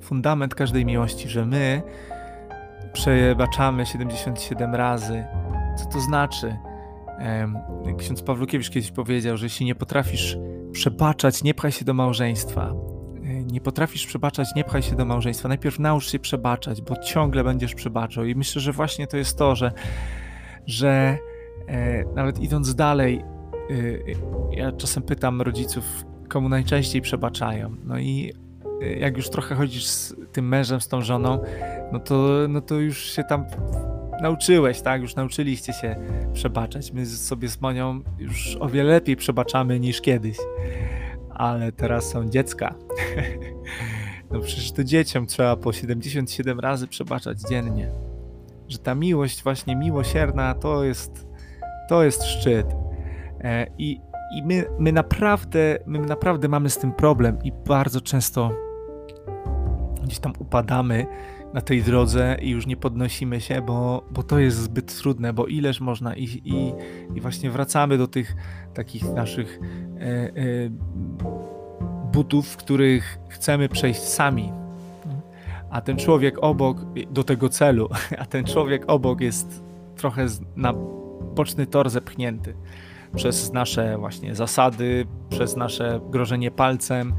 [0.00, 1.82] Fundament każdej miłości, że my
[2.92, 5.24] przebaczamy 77 razy.
[5.76, 6.56] Co to znaczy?
[7.98, 10.38] Ksiądz Pawlukiewicz kiedyś powiedział, że jeśli nie potrafisz
[10.72, 12.74] przebaczać, nie pchaj się do małżeństwa.
[13.48, 15.48] E, nie potrafisz przebaczać, nie pchaj się do małżeństwa.
[15.48, 18.24] Najpierw naucz się przebaczać, bo ciągle będziesz przebaczał.
[18.24, 19.72] I myślę, że właśnie to jest to, że,
[20.66, 21.18] że
[21.68, 23.24] e, nawet idąc dalej,
[23.70, 24.16] Y,
[24.50, 27.76] ja czasem pytam rodziców, komu najczęściej przebaczają.
[27.84, 28.32] No i
[28.82, 31.38] y, jak już trochę chodzisz z tym mężem, z tą żoną,
[31.92, 33.44] no to, no to już się tam
[34.22, 35.02] nauczyłeś, tak?
[35.02, 35.96] Już nauczyliście się
[36.32, 36.92] przebaczać.
[36.92, 40.36] My sobie z Monią już o wiele lepiej przebaczamy niż kiedyś.
[41.38, 42.74] Ale teraz są dziecka.
[44.30, 47.90] No przecież to dzieciom trzeba po 77 razy przebaczać dziennie.
[48.68, 51.26] Że ta miłość, właśnie miłosierna, to jest,
[51.88, 52.66] to jest szczyt.
[53.40, 54.00] E, I,
[54.36, 58.50] i my, my, naprawdę, my naprawdę mamy z tym problem i bardzo często
[60.02, 61.06] gdzieś tam upadamy
[61.54, 65.46] na tej drodze i już nie podnosimy się, bo, bo to jest zbyt trudne, bo
[65.46, 66.72] ileż można i, i,
[67.14, 68.36] i właśnie wracamy do tych
[68.74, 70.30] takich naszych e, e,
[72.12, 74.52] butów, w których chcemy przejść sami.
[75.70, 76.78] A ten człowiek obok,
[77.10, 79.62] do tego celu, a ten człowiek obok jest
[79.96, 80.72] trochę na
[81.34, 82.54] boczny tor zepchnięty
[83.16, 87.14] przez nasze właśnie zasady, przez nasze grożenie palcem,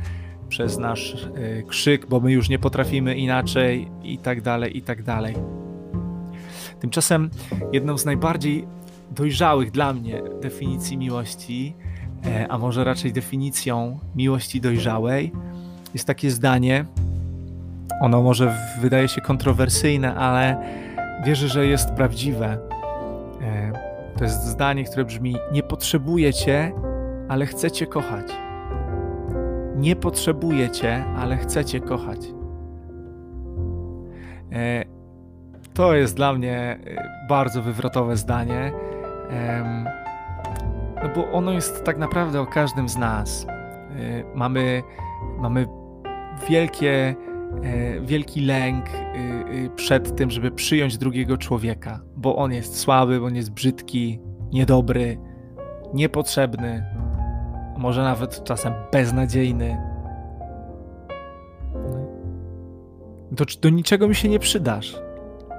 [0.50, 5.04] przez nasz y, krzyk, bo my już nie potrafimy inaczej i tak dalej, i tak
[5.04, 5.36] dalej.
[6.80, 7.30] Tymczasem
[7.74, 8.68] jedną z najbardziej
[9.12, 11.76] dojrzałych dla mnie definicji miłości,
[12.26, 15.32] e, a może raczej definicją miłości dojrzałej,
[15.94, 16.86] jest takie zdanie.
[18.02, 20.58] Ono może wydaje się kontrowersyjne, ale
[21.26, 22.58] wierzę, że jest prawdziwe.
[23.42, 23.72] E,
[24.18, 26.72] to jest zdanie, które brzmi: Nie potrzebujecie,
[27.30, 28.49] ale chcecie kochać.
[29.80, 32.20] Nie potrzebujecie, ale chcecie kochać.
[34.52, 34.86] E,
[35.74, 38.72] to jest dla mnie e, bardzo wywrotowe zdanie,
[41.04, 43.48] no bo ono jest tak naprawdę o każdym z nas.
[43.48, 44.84] E, mamy,
[45.40, 45.68] mamy
[46.50, 47.16] wielkie
[48.02, 48.86] wielki lęk
[49.76, 54.20] przed tym, żeby przyjąć drugiego człowieka, bo on jest słaby, bo on jest brzydki,
[54.54, 55.18] niedobry,
[55.94, 56.86] niepotrzebny,
[57.80, 59.78] może nawet czasem beznadziejny.
[63.32, 65.00] Do, do niczego mi się nie przydasz,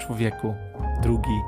[0.00, 0.54] człowieku,
[1.02, 1.40] drugi.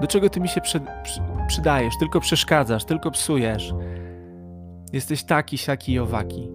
[0.00, 1.94] Do czego ty mi się przy, przy, przydajesz?
[1.98, 3.74] Tylko przeszkadzasz, tylko psujesz.
[4.92, 6.50] Jesteś taki, siaki i owaki.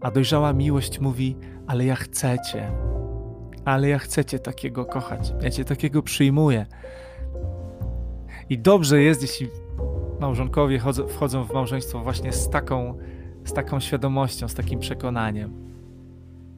[0.00, 2.70] A dojrzała miłość mówi: ale ja chcę cię.
[3.64, 5.32] Ale ja chcę cię takiego kochać.
[5.42, 6.66] Ja cię takiego przyjmuję.
[8.50, 9.48] I dobrze jest, jeśli
[10.20, 12.98] małżonkowie chodzą, wchodzą w małżeństwo właśnie z taką,
[13.44, 15.66] z taką świadomością, z takim przekonaniem.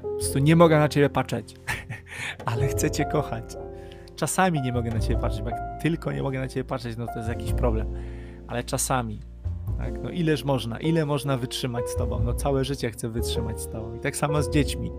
[0.03, 1.55] Po prostu nie mogę na ciebie patrzeć,
[2.47, 3.45] ale chcę cię kochać.
[4.17, 7.07] Czasami nie mogę na ciebie patrzeć, bo jak tylko nie mogę na ciebie patrzeć, no
[7.07, 7.87] to jest jakiś problem.
[8.47, 9.21] Ale czasami
[9.79, 10.03] Tak?
[10.03, 12.21] No ileż można, ile można wytrzymać z tobą?
[12.25, 13.95] No całe życie chcę wytrzymać z tobą.
[13.95, 14.93] I tak samo z dziećmi.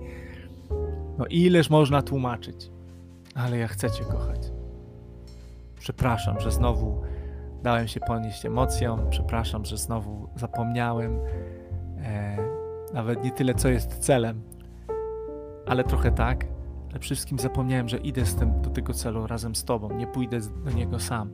[1.18, 2.72] No ileż można tłumaczyć?
[3.36, 4.52] Ale ja chcę cię kochać.
[5.80, 7.02] Przepraszam, że znowu
[7.64, 9.10] dałem się ponieść emocjom.
[9.10, 11.20] Przepraszam, że znowu zapomniałem.
[12.04, 12.38] E,
[12.94, 14.42] nawet nie tyle, co jest celem,
[15.66, 16.46] ale trochę tak.
[16.90, 19.98] Ale przede wszystkim zapomniałem, że idę z tym, do tego celu razem z Tobą.
[19.98, 21.32] Nie pójdę do niego sam.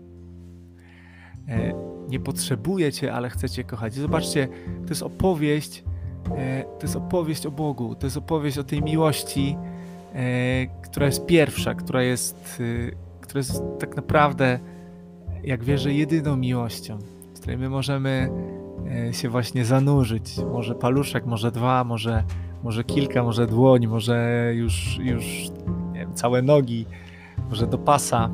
[1.48, 1.74] E,
[2.10, 3.94] nie potrzebuję Cię, ale chcę Cię kochać.
[3.94, 4.48] Zobaczcie,
[4.84, 5.84] to jest opowieść,
[6.38, 9.58] e, to jest opowieść o Bogu, to jest opowieść o tej miłości,
[10.14, 12.62] e, która jest pierwsza, która jest,
[13.22, 14.60] która jest tak naprawdę,
[15.46, 16.98] jak wierzę, jedyną miłością,
[17.36, 18.30] w której my możemy
[19.12, 20.38] się właśnie zanurzyć.
[20.52, 22.24] Może paluszek, może dwa, może,
[22.64, 25.26] może kilka, może dłoń, może już, już
[25.94, 26.86] wiem, całe nogi,
[27.50, 28.30] może do pasa.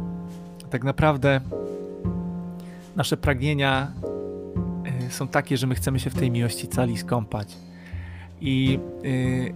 [0.69, 1.41] Tak naprawdę
[2.95, 3.91] nasze pragnienia
[5.07, 7.57] y, są takie, że my chcemy się w tej miłości cali skąpać.
[8.41, 9.53] I, yy,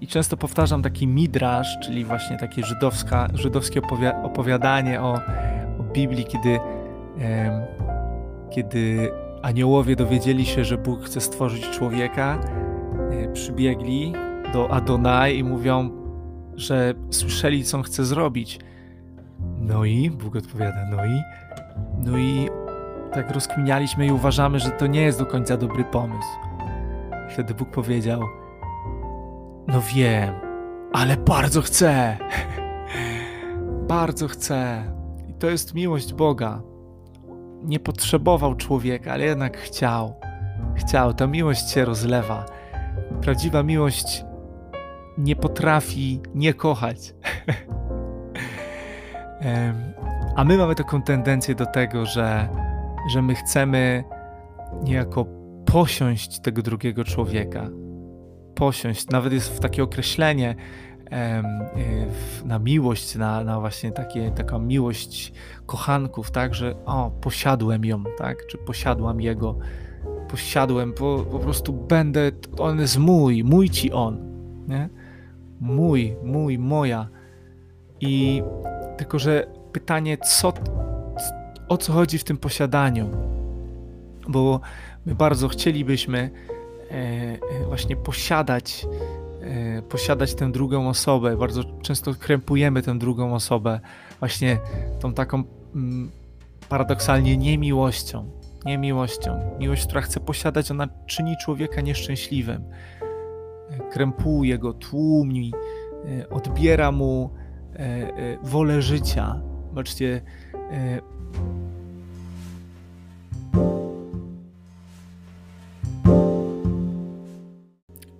[0.00, 3.80] i często powtarzam taki midrasz, czyli właśnie takie żydowska, żydowskie
[4.22, 5.20] opowiadanie o,
[5.80, 6.58] o Biblii, kiedy,
[8.50, 12.40] kiedy aniołowie dowiedzieli się, że Bóg chce stworzyć człowieka,
[13.10, 14.12] yy, przybiegli
[14.52, 15.90] do Adonai i mówią,
[16.54, 18.58] że słyszeli, co on chce zrobić.
[19.58, 21.22] No i Bóg odpowiada, no i
[22.04, 22.48] no i
[23.12, 26.28] tak rozkminialiśmy i uważamy, że to nie jest do końca dobry pomysł.
[27.30, 28.20] Wtedy Bóg powiedział:
[29.66, 30.34] No wiem,
[30.92, 32.16] ale bardzo chcę.
[33.88, 34.84] bardzo chcę.
[35.28, 36.73] I to jest miłość Boga.
[37.64, 40.14] Nie potrzebował człowieka, ale jednak chciał.
[40.74, 41.14] Chciał.
[41.14, 42.46] Ta miłość się rozlewa.
[43.22, 44.24] Prawdziwa miłość
[45.18, 47.14] nie potrafi nie kochać.
[50.36, 52.48] A my mamy taką tendencję do tego, że,
[53.12, 54.04] że my chcemy
[54.82, 55.26] niejako
[55.66, 57.68] posiąść tego drugiego człowieka.
[58.54, 60.54] Posiąść, nawet jest takie określenie
[62.44, 65.32] na miłość, na, na właśnie takie, taką miłość
[65.66, 69.58] kochanków, tak, że o, posiadłem ją, tak, czy posiadłam jego,
[70.28, 74.18] posiadłem, po, po prostu będę, on jest mój, mój ci on,
[74.68, 74.88] nie?
[75.60, 77.08] Mój, mój, moja.
[78.00, 78.42] I
[78.96, 80.52] tylko, że pytanie, co,
[81.68, 83.10] o co chodzi w tym posiadaniu.
[84.28, 84.60] Bo
[85.06, 86.30] my bardzo chcielibyśmy
[86.90, 88.86] e, e, właśnie posiadać,
[89.88, 91.36] posiadać tę drugą osobę.
[91.36, 93.80] Bardzo często krępujemy tę drugą osobę
[94.20, 94.58] właśnie
[95.00, 96.10] tą taką mm,
[96.68, 98.30] paradoksalnie niemiłością.
[98.64, 99.40] Niemiłością.
[99.58, 102.64] Miłość, która chce posiadać, ona czyni człowieka nieszczęśliwym.
[103.92, 105.52] Krępuje go, tłumi,
[106.30, 107.30] odbiera mu
[108.42, 109.40] wolę życia,
[109.74, 110.20] Zobaczcie.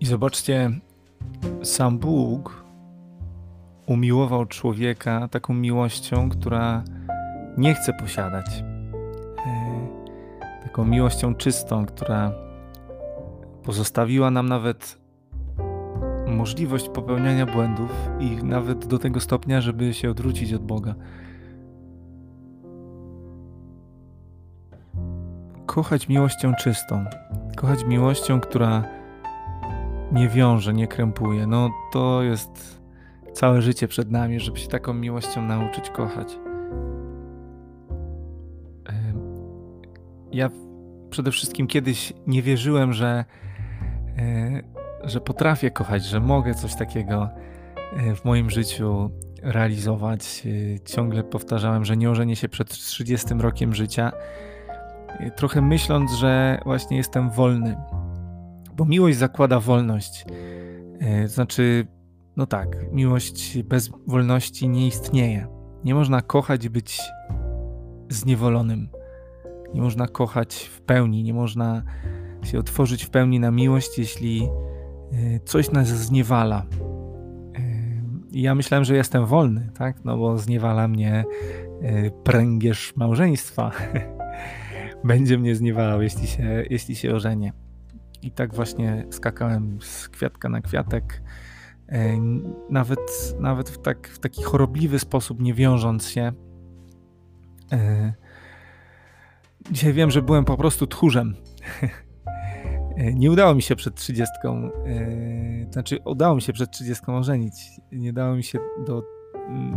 [0.00, 0.70] I zobaczcie,
[1.62, 2.64] sam Bóg
[3.86, 6.82] umiłował człowieka taką miłością, która
[7.58, 8.64] nie chce posiadać.
[9.46, 9.88] E,
[10.62, 12.32] taką miłością czystą, która
[13.62, 14.98] pozostawiła nam nawet
[16.26, 20.94] możliwość popełniania błędów i nawet do tego stopnia, żeby się odwrócić od Boga.
[25.74, 27.04] kochać miłością czystą,
[27.56, 28.84] kochać miłością, która
[30.14, 31.46] nie wiąże, nie krępuje.
[31.46, 32.80] No to jest
[33.32, 36.38] całe życie przed nami, żeby się taką miłością nauczyć kochać.
[40.32, 40.50] Ja
[41.10, 43.24] przede wszystkim kiedyś nie wierzyłem, że,
[44.18, 44.62] e,
[45.04, 47.28] że potrafię kochać, że mogę coś takiego
[47.96, 49.10] e, w moim życiu
[49.42, 50.42] realizować.
[50.46, 54.12] E, ciągle powtarzałem, że nie ożenię się przed 30 rokiem życia
[55.36, 57.76] trochę myśląc, że właśnie jestem wolny.
[58.76, 60.26] Bo miłość zakłada wolność.
[61.24, 61.86] Y, znaczy,
[62.36, 65.46] no tak, miłość bez wolności nie istnieje.
[65.84, 67.00] Nie można kochać i być
[68.08, 68.88] zniewolonym.
[69.74, 71.82] Nie można kochać w pełni, nie można
[72.42, 74.48] się otworzyć w pełni na miłość, jeśli
[75.12, 76.66] y, coś nas zniewala.
[78.32, 80.04] I ja myślałem, że jestem wolny, tak?
[80.04, 81.24] No bo zniewala mnie
[82.24, 83.70] pręgierz małżeństwa.
[85.04, 87.52] będzie mnie zniewalał, jeśli się, jeśli się ożenię.
[88.24, 91.22] I tak właśnie skakałem z kwiatka na kwiatek,
[91.88, 92.16] e,
[92.70, 96.32] nawet, nawet w, tak, w taki chorobliwy sposób, nie wiążąc się.
[97.72, 98.12] E,
[99.70, 101.34] dzisiaj wiem, że byłem po prostu tchórzem.
[102.96, 104.70] E, nie udało mi się przed trzydziestką,
[105.70, 107.54] znaczy udało mi się przed trzydziestką ożenić.
[107.92, 109.02] Nie dało mi się do,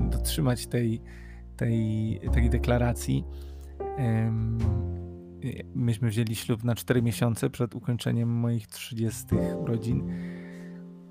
[0.09, 1.01] dotrzymać tej,
[1.55, 3.23] tej, tej deklaracji
[5.75, 9.25] myśmy wzięli ślub na 4 miesiące przed ukończeniem moich 30
[9.61, 10.03] urodzin.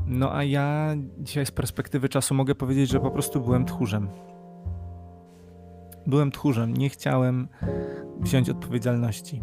[0.07, 4.09] No a ja dzisiaj z perspektywy czasu mogę powiedzieć, że po prostu byłem tchórzem.
[6.07, 7.49] Byłem tchórzem, nie chciałem
[8.21, 9.43] wziąć odpowiedzialności.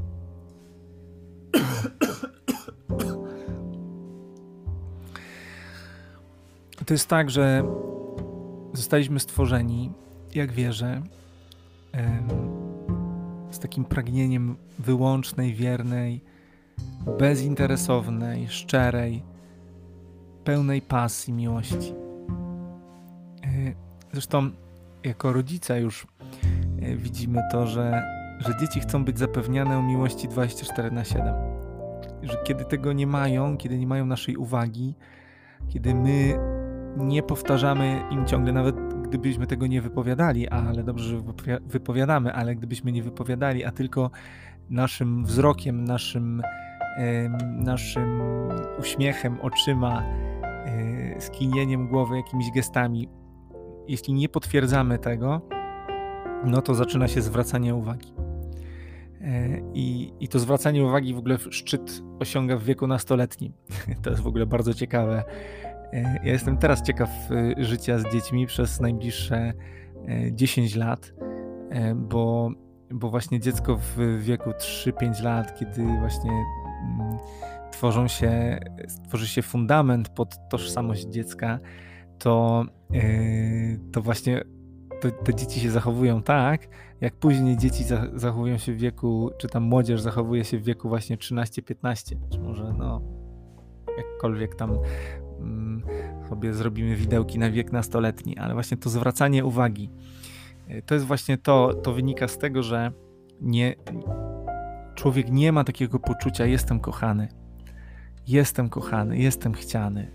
[6.85, 7.63] To jest tak, że
[8.73, 9.91] zostaliśmy stworzeni,
[10.35, 11.01] jak wierzę,
[13.53, 16.21] z takim pragnieniem wyłącznej, wiernej,
[17.19, 19.23] bezinteresownej, szczerej,
[20.43, 21.93] pełnej pasji, miłości.
[23.43, 23.73] E,
[24.11, 24.49] zresztą,
[25.03, 26.07] jako rodzice już
[26.81, 28.03] e, widzimy to, że,
[28.39, 31.33] że dzieci chcą być zapewniane o miłości 24 na 7.
[32.21, 34.95] Że kiedy tego nie mają, kiedy nie mają naszej uwagi,
[35.69, 36.39] kiedy my
[36.97, 41.21] nie powtarzamy im ciągle, nawet gdybyśmy tego nie wypowiadali, ale dobrze, że
[41.65, 44.11] wypowiadamy, ale gdybyśmy nie wypowiadali, a tylko
[44.69, 46.41] naszym wzrokiem, naszym,
[47.57, 48.21] naszym
[48.79, 50.03] uśmiechem, oczyma,
[50.65, 53.09] e, skinieniem głowy, jakimiś gestami,
[53.87, 55.41] jeśli nie potwierdzamy tego,
[56.45, 58.13] no to zaczyna się zwracanie uwagi.
[59.21, 63.53] E, I, I to zwracanie uwagi w ogóle szczyt osiąga w wieku nastoletnim.
[64.03, 65.23] To jest w ogóle bardzo ciekawe
[66.23, 69.53] ja jestem teraz ciekaw e, życia z dziećmi przez najbliższe
[70.31, 71.13] 10 e, lat,
[71.95, 72.51] bo,
[72.91, 77.17] bo właśnie dziecko w wieku 3-5 lat, kiedy właśnie mm,
[77.71, 78.59] tworzą się,
[79.07, 81.59] tworzy się fundament pod tożsamość dziecka,
[82.19, 82.65] to,
[83.91, 84.43] to właśnie
[85.23, 86.67] te dzieci się zachowują tak,
[87.01, 87.83] jak później dzieci
[88.13, 92.73] zachowują się w wieku, czy tam młodzież zachowuje się w wieku właśnie 13-15, czy może
[92.77, 93.01] no
[93.97, 94.77] jakkolwiek tam
[96.29, 99.89] sobie zrobimy widełki na wiek nastoletni, ale właśnie to zwracanie uwagi,
[100.67, 102.91] e, to jest właśnie to, to wynika z tego, że
[103.41, 103.75] nie,
[104.95, 107.27] człowiek nie ma takiego poczucia jestem kochany,
[108.27, 110.11] jestem kochany, jestem chciany,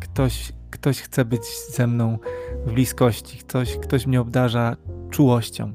[0.00, 2.18] ktoś, ktoś chce być ze mną
[2.66, 4.76] w bliskości, ktoś, ktoś mnie obdarza
[5.10, 5.72] czułością.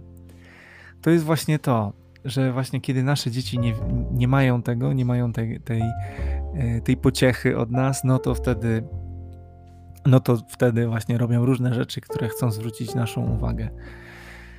[1.02, 1.94] To jest właśnie to,
[2.26, 3.74] że właśnie kiedy nasze dzieci nie,
[4.12, 5.82] nie mają tego, nie mają tej, tej,
[6.84, 8.84] tej pociechy od nas, no to wtedy
[10.06, 13.70] no to wtedy właśnie robią różne rzeczy, które chcą zwrócić naszą uwagę.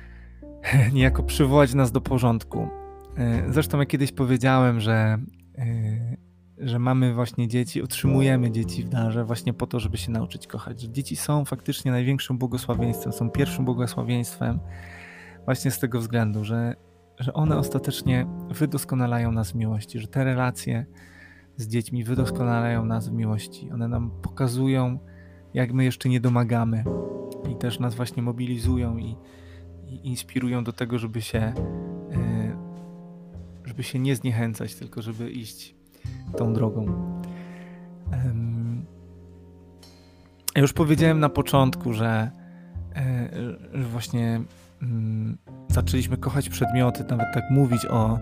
[0.93, 2.67] Niejako przywołać nas do porządku.
[3.17, 5.17] E, zresztą ja kiedyś powiedziałem, że,
[5.57, 6.17] e,
[6.57, 10.81] że mamy właśnie dzieci, utrzymujemy dzieci w darze właśnie po to, żeby się nauczyć kochać.
[10.81, 14.59] Że dzieci są faktycznie największym błogosławieństwem, są pierwszym błogosławieństwem
[15.45, 16.75] właśnie z tego względu, że
[17.19, 20.85] że one ostatecznie wydoskonalają nas w miłości, że te relacje
[21.57, 23.71] z dziećmi wydoskonalają nas w miłości.
[23.71, 24.99] One nam pokazują,
[25.53, 26.83] jak my jeszcze nie domagamy
[27.51, 29.15] i też nas właśnie mobilizują i,
[29.87, 31.53] i inspirują do tego, żeby się, e,
[33.65, 35.75] żeby się nie zniechęcać, tylko żeby iść
[36.37, 37.11] tą drogą.
[40.55, 42.31] Ja już powiedziałem na początku, że,
[42.95, 43.29] e,
[43.91, 44.41] właśnie
[44.81, 45.37] mm,
[45.67, 48.19] zaczęliśmy kochać przedmioty, nawet tak mówić o,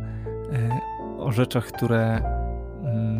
[0.53, 0.79] e,
[1.17, 2.21] o rzeczach, które,
[2.83, 3.18] mm,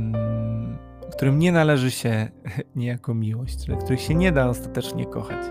[1.20, 2.32] którym nie należy się
[2.76, 5.46] niejako miłość, których się nie da ostatecznie kochać.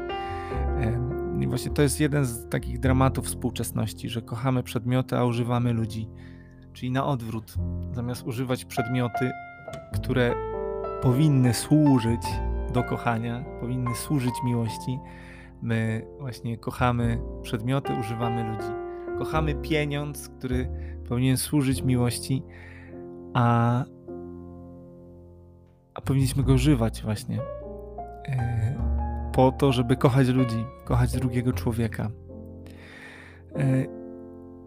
[1.41, 6.09] I właśnie to jest jeden z takich dramatów współczesności, że kochamy przedmioty, a używamy ludzi.
[6.73, 7.55] Czyli na odwrót,
[7.93, 9.31] zamiast używać przedmioty,
[9.95, 10.35] które
[11.03, 12.23] powinny służyć
[12.73, 14.99] do kochania, powinny służyć miłości,
[15.63, 18.73] My właśnie kochamy przedmioty, używamy ludzi.
[19.19, 20.71] Kochamy pieniądz, który
[21.09, 22.43] powinien służyć miłości,
[23.35, 23.85] a,
[25.99, 27.39] a powinniśmy go używać właśnie
[28.29, 28.75] e,
[29.33, 32.11] po to, żeby kochać ludzi, kochać drugiego człowieka.
[33.57, 33.85] E,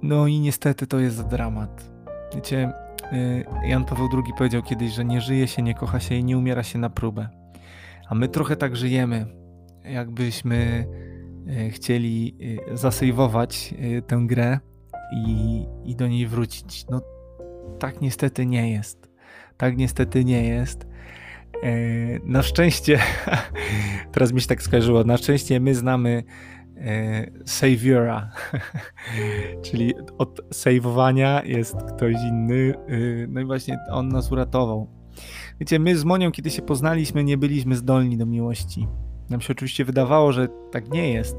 [0.01, 1.91] no i niestety to jest dramat.
[2.35, 2.73] Wiecie,
[3.11, 6.37] e, Jan Paweł II powiedział kiedyś, że nie żyje się, nie kocha się i nie
[6.37, 7.29] umiera się na próbę.
[8.09, 9.25] A my trochę tak żyjemy
[9.83, 10.87] jakbyśmy
[11.69, 12.37] chcieli
[12.73, 13.73] zasejwować
[14.07, 14.59] tę grę
[15.15, 16.85] i, i do niej wrócić.
[16.89, 17.01] No
[17.79, 19.10] tak niestety nie jest.
[19.61, 20.87] Tak niestety nie jest.
[22.23, 22.99] Na szczęście,
[24.13, 26.23] teraz mi się tak skojarzyło, na szczęście my znamy
[27.45, 28.31] Saviora,
[29.65, 32.73] czyli od saveowania jest ktoś inny,
[33.27, 34.87] no i właśnie on nas uratował.
[35.59, 38.87] Wiecie, my z Monią, kiedy się poznaliśmy, nie byliśmy zdolni do miłości.
[39.29, 41.37] Nam się oczywiście wydawało, że tak nie jest,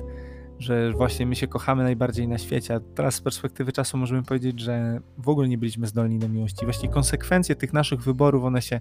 [0.62, 4.60] że właśnie my się kochamy najbardziej na świecie, a teraz z perspektywy czasu możemy powiedzieć,
[4.60, 6.64] że w ogóle nie byliśmy zdolni do miłości.
[6.64, 8.80] Właśnie konsekwencje tych naszych wyborów, one się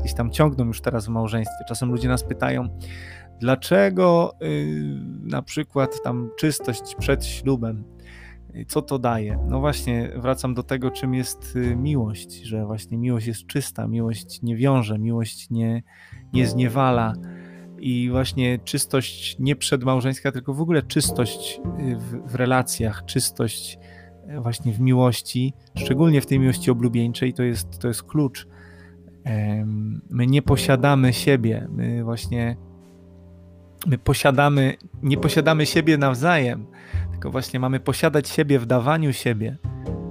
[0.00, 1.64] gdzieś tam ciągną już teraz w małżeństwie.
[1.68, 2.78] Czasem ludzie nas pytają,
[3.40, 4.48] dlaczego yy,
[5.22, 7.84] na przykład tam czystość przed ślubem
[8.68, 9.38] Co to daje?
[9.48, 14.42] No właśnie, wracam do tego, czym jest y, miłość, że właśnie miłość jest czysta, miłość
[14.42, 15.82] nie wiąże, miłość nie,
[16.32, 17.12] nie zniewala.
[17.82, 23.78] I właśnie czystość nie przedmałżeńska, tylko w ogóle czystość y, w, w relacjach, czystość
[24.30, 28.46] y, właśnie w miłości, szczególnie w tej miłości oblubieńczej, to jest, to jest klucz.
[30.10, 32.56] My nie posiadamy siebie, my właśnie
[33.86, 36.66] my posiadamy, nie posiadamy siebie nawzajem,
[37.10, 39.56] tylko właśnie mamy posiadać siebie w dawaniu siebie.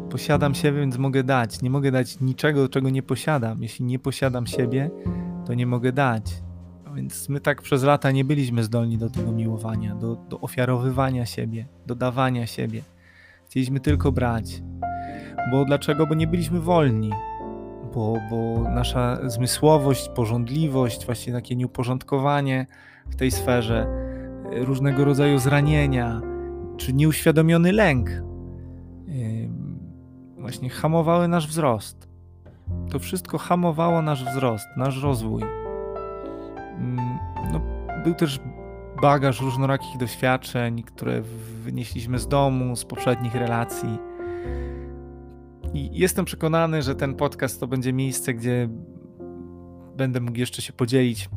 [0.09, 1.61] Posiadam siebie, więc mogę dać.
[1.61, 3.61] Nie mogę dać niczego, czego nie posiadam.
[3.63, 4.89] Jeśli nie posiadam siebie,
[5.45, 6.23] to nie mogę dać.
[6.95, 11.65] Więc my tak przez lata nie byliśmy zdolni do tego miłowania, do, do ofiarowywania siebie,
[11.85, 12.81] do dawania siebie.
[13.45, 14.63] Chcieliśmy tylko brać.
[15.51, 16.07] Bo dlaczego?
[16.07, 17.11] Bo nie byliśmy wolni.
[17.93, 22.67] Bo, bo nasza zmysłowość, porządliwość, właśnie takie nieuporządkowanie
[23.09, 23.87] w tej sferze,
[24.51, 26.21] różnego rodzaju zranienia,
[26.77, 28.09] czy nieuświadomiony lęk
[30.41, 32.09] właśnie hamowały nasz wzrost.
[32.91, 35.60] To wszystko hamowało nasz wzrost, nasz rozwój.
[36.81, 37.19] Mm,
[37.53, 37.61] no,
[38.03, 38.39] był też
[39.01, 41.21] bagaż różnorakich doświadczeń, które
[41.63, 43.99] wynieśliśmy z domu, z poprzednich relacji.
[45.73, 48.69] I jestem przekonany, że ten podcast to będzie miejsce, gdzie
[49.97, 51.29] będę mógł jeszcze się podzielić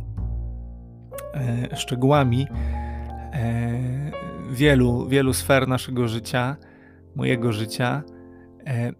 [1.34, 2.46] e, szczegółami
[3.32, 3.80] e,
[4.50, 6.56] wielu, wielu sfer naszego życia,
[7.16, 8.02] mojego życia.
[8.66, 8.92] E,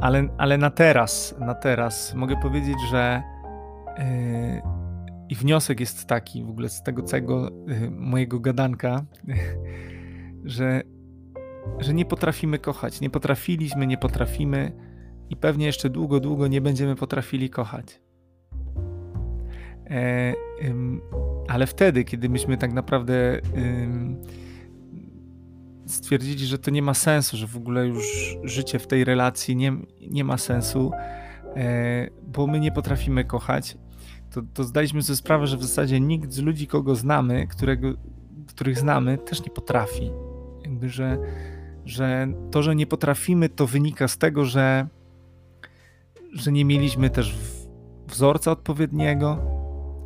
[0.00, 3.22] ale, ale na teraz, na teraz mogę powiedzieć, że
[5.30, 9.04] i wniosek jest taki w ogóle z tego całego y, mojego gadanka,
[10.44, 10.82] że,
[11.78, 13.00] że nie potrafimy kochać.
[13.00, 14.72] Nie potrafiliśmy, nie potrafimy
[15.30, 18.00] i pewnie jeszcze długo, długo nie będziemy potrafili kochać.
[19.90, 21.00] E, ym,
[21.48, 24.22] ale wtedy, kiedy myśmy tak naprawdę ym,
[25.86, 29.72] stwierdzili, że to nie ma sensu, że w ogóle już życie w tej relacji nie,
[30.10, 30.90] nie ma sensu,
[31.56, 33.76] e, bo my nie potrafimy kochać,
[34.30, 37.92] to, to zdaliśmy sobie sprawę, że w zasadzie nikt z ludzi, kogo znamy, którego,
[38.46, 40.10] których znamy, też nie potrafi.
[40.64, 41.18] Jakby, że,
[41.84, 44.86] że to, że nie potrafimy, to wynika z tego, że,
[46.32, 47.38] że nie mieliśmy też
[48.08, 49.38] wzorca odpowiedniego,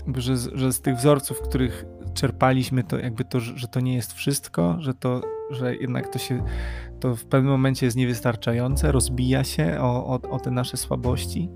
[0.07, 4.12] jakby, że, że z tych wzorców, których czerpaliśmy, to jakby to, że to nie jest
[4.12, 5.20] wszystko, że to,
[5.51, 6.45] że jednak to się,
[7.01, 11.51] to w pewnym momencie jest niewystarczające, rozbija się o, o, o te nasze słabości.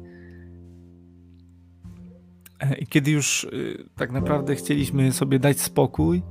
[2.61, 6.23] E, I kiedy już y, tak naprawdę chcieliśmy sobie dać spokój,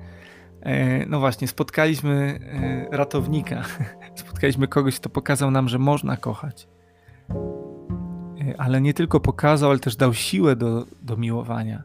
[0.62, 2.40] e, no właśnie, spotkaliśmy
[2.92, 3.64] e, ratownika,
[4.16, 6.68] spotkaliśmy kogoś, kto pokazał nam, że można kochać.
[8.58, 11.84] Ale nie tylko pokazał, ale też dał siłę do, do miłowania.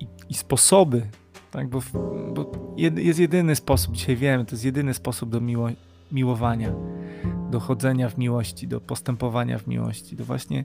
[0.00, 1.06] I, i sposoby,
[1.50, 1.68] tak?
[1.68, 1.80] bo,
[2.34, 2.52] bo
[2.96, 5.68] jest jedyny sposób, dzisiaj wiemy, to jest jedyny sposób do miło,
[6.12, 6.72] miłowania,
[7.50, 10.64] do chodzenia w miłości, do postępowania w miłości, do właśnie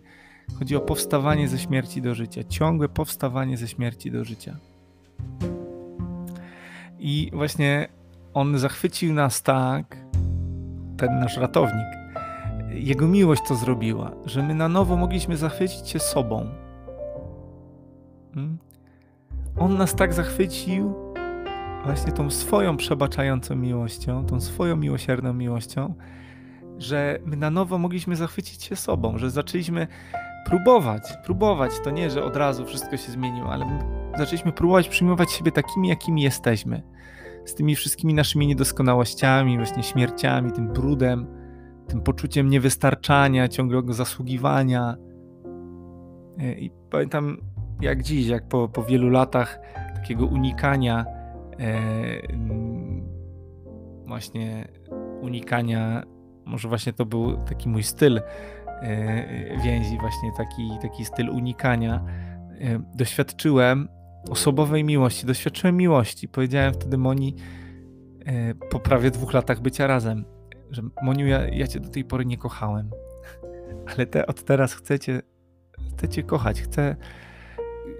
[0.59, 4.57] Chodzi o powstawanie ze śmierci do życia, ciągłe powstawanie ze śmierci do życia.
[6.99, 7.87] I właśnie
[8.33, 9.97] on zachwycił nas tak,
[10.97, 11.87] ten nasz ratownik.
[12.69, 16.49] Jego miłość to zrobiła, że my na nowo mogliśmy zachwycić się sobą.
[18.33, 18.57] Hmm?
[19.59, 20.93] On nas tak zachwycił
[21.85, 25.93] właśnie tą swoją przebaczającą miłością, tą swoją miłosierną miłością,
[26.77, 29.87] że my na nowo mogliśmy zachwycić się sobą, że zaczęliśmy
[30.47, 31.71] próbować, próbować.
[31.83, 33.65] To nie, że od razu wszystko się zmieniło, ale
[34.17, 36.83] zaczęliśmy próbować przyjmować siebie takimi, jakimi jesteśmy.
[37.45, 41.27] Z tymi wszystkimi naszymi niedoskonałościami, właśnie śmierciami, tym brudem,
[41.87, 44.95] tym poczuciem niewystarczania, ciągłego zasługiwania.
[46.39, 47.37] E, I pamiętam
[47.81, 49.59] jak dziś, jak po, po wielu latach
[49.95, 51.05] takiego unikania,
[51.59, 51.81] e,
[54.05, 54.67] właśnie
[55.21, 56.03] unikania,
[56.45, 58.21] może właśnie to był taki mój styl,
[59.63, 62.05] więzi, właśnie taki, taki styl unikania.
[62.61, 63.87] E, doświadczyłem
[64.29, 66.27] osobowej miłości, doświadczyłem miłości.
[66.27, 67.35] Powiedziałem wtedy Moni
[68.25, 70.25] e, po prawie dwóch latach bycia razem,
[70.71, 72.89] że Moniu, ja, ja cię do tej pory nie kochałem,
[73.95, 74.99] ale te, od teraz chcę
[76.09, 76.95] cię kochać, chcę,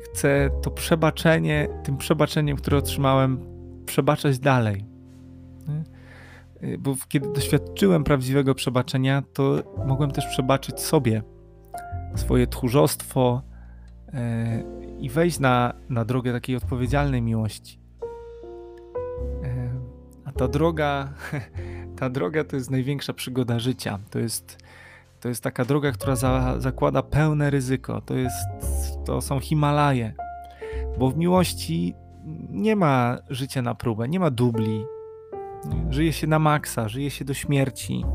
[0.03, 3.39] chcę to przebaczenie, tym przebaczeniem, które otrzymałem,
[3.86, 4.97] przebaczać dalej.
[6.64, 11.24] Y, bo kiedy doświadczyłem prawdziwego przebaczenia, to mogłem też przebaczyć sobie
[12.16, 13.41] swoje tchórzostwo
[14.14, 14.20] yy,
[14.99, 17.80] i wejść na, na drogę takiej odpowiedzialnej miłości.
[19.43, 19.49] Yy,
[20.26, 21.14] a ta droga,
[21.99, 23.99] ta droga to jest największa przygoda życia.
[24.10, 24.58] To jest,
[25.20, 28.01] to jest taka droga, która za, zakłada pełne ryzyko.
[28.01, 28.47] To, jest,
[29.05, 30.14] to są Himalaje.
[30.99, 31.93] Bo w miłości
[32.49, 34.86] nie ma życia na próbę, nie ma dubli,
[35.89, 38.05] Żyje się na maksa, żyje się do śmierci.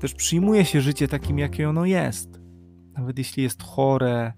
[0.00, 2.40] Też przyjmuje się życie takim, jakie ono jest.
[2.96, 4.32] Nawet jeśli jest chore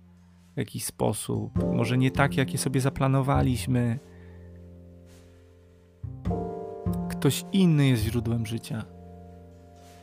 [0.55, 3.99] w jakiś sposób, może nie tak, jakie sobie zaplanowaliśmy.
[7.11, 8.85] Ktoś inny jest źródłem życia.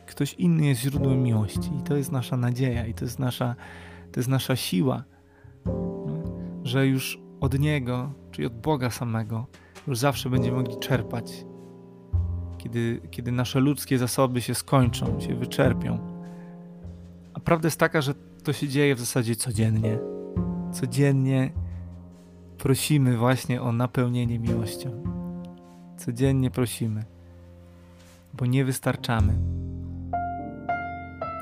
[0.06, 1.70] Ktoś inny jest źródłem miłości.
[1.80, 3.56] I to jest nasza nadzieja, i to jest nasza,
[4.12, 5.04] to jest nasza siła,
[6.62, 9.46] że już od Niego, czyli od Boga samego,
[9.86, 11.44] już zawsze będziemy mogli czerpać
[12.64, 15.98] kiedy, kiedy nasze ludzkie zasoby się skończą, się wyczerpią.
[17.34, 19.98] A prawda jest taka, że to się dzieje w zasadzie codziennie.
[20.72, 21.52] Codziennie
[22.58, 25.02] prosimy właśnie o napełnienie miłością.
[25.96, 27.04] Codziennie prosimy,
[28.34, 29.32] bo nie wystarczamy.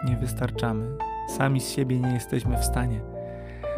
[0.05, 0.97] Nie wystarczamy.
[1.29, 3.01] Sami z siebie nie jesteśmy w stanie.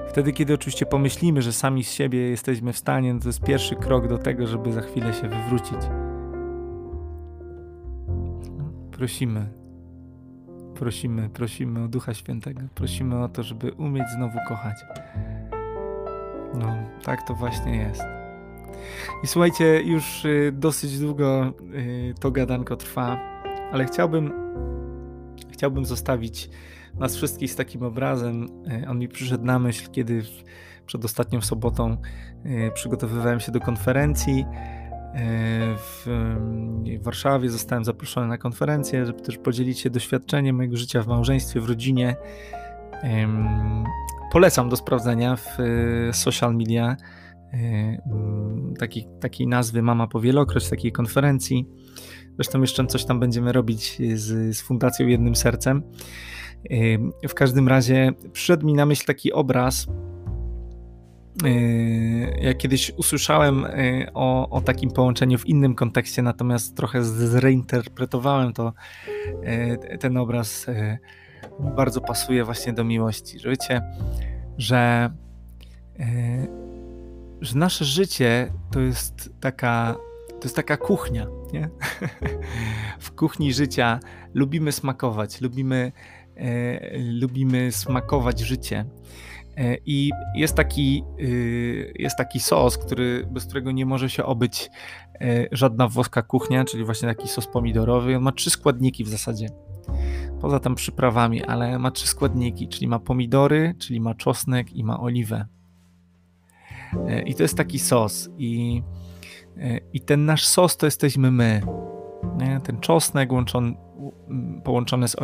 [0.08, 3.76] Wtedy, kiedy oczywiście pomyślimy, że sami z siebie jesteśmy w stanie, no to jest pierwszy
[3.76, 5.78] krok do tego, żeby za chwilę się wywrócić
[9.04, 9.46] prosimy,
[10.74, 14.76] prosimy, prosimy o Ducha Świętego, prosimy o to, żeby umieć znowu kochać.
[16.54, 18.02] No, tak to właśnie jest.
[19.24, 23.18] I słuchajcie, już y, dosyć długo y, to gadanko trwa,
[23.72, 24.32] ale chciałbym,
[25.52, 26.50] chciałbym zostawić
[26.98, 28.48] nas wszystkich z takim obrazem.
[28.84, 30.22] Y, on mi przyszedł na myśl, kiedy
[30.86, 31.96] przed ostatnią sobotą
[32.74, 34.46] przygotowywałem się do konferencji
[35.76, 36.06] w
[37.02, 41.68] Warszawie zostałem zaproszony na konferencję, żeby też podzielić się doświadczeniem mojego życia w małżeństwie, w
[41.68, 42.16] rodzinie.
[44.32, 46.96] Polecam do sprawdzenia w e, social media
[47.52, 48.02] e,
[48.78, 51.68] takiej, takiej nazwy Mama Powielokroć, takiej konferencji.
[52.34, 55.82] Zresztą jeszcze coś tam będziemy robić z, z Fundacją Jednym Sercem.
[57.28, 59.86] W każdym razie przyszedł mi na myśl taki obraz,
[62.40, 68.72] ja kiedyś usłyszałem yy, o, o takim połączeniu w innym kontekście, natomiast trochę zreinterpretowałem to.
[69.42, 70.66] Yy, ten obraz
[71.60, 73.38] bardzo pasuje właśnie do miłości.
[73.38, 73.82] Że wiecie,
[74.58, 75.10] że,
[77.40, 79.96] że nasze życie to jest taka,
[80.28, 81.26] to jest taka kuchnia.
[81.52, 81.68] Nie?
[83.00, 84.00] W kuchni życia
[84.34, 85.92] lubimy smakować, lubimy,
[87.20, 88.84] lubimy smakować życie.
[89.56, 94.70] E, I jest taki, y, jest taki sos, który, bez którego nie może się obyć
[95.20, 98.16] e, żadna włoska kuchnia, czyli właśnie taki sos pomidorowy.
[98.16, 99.48] On ma trzy składniki w zasadzie.
[100.40, 105.00] Poza tam przyprawami, ale ma trzy składniki, czyli ma pomidory, czyli ma czosnek i ma
[105.00, 105.46] oliwę.
[107.08, 108.28] E, I to jest taki sos.
[108.38, 108.82] I,
[109.92, 111.60] i ten nasz sos to jesteśmy my.
[112.64, 113.74] Ten czosnek łączony,
[114.64, 115.16] połączone z,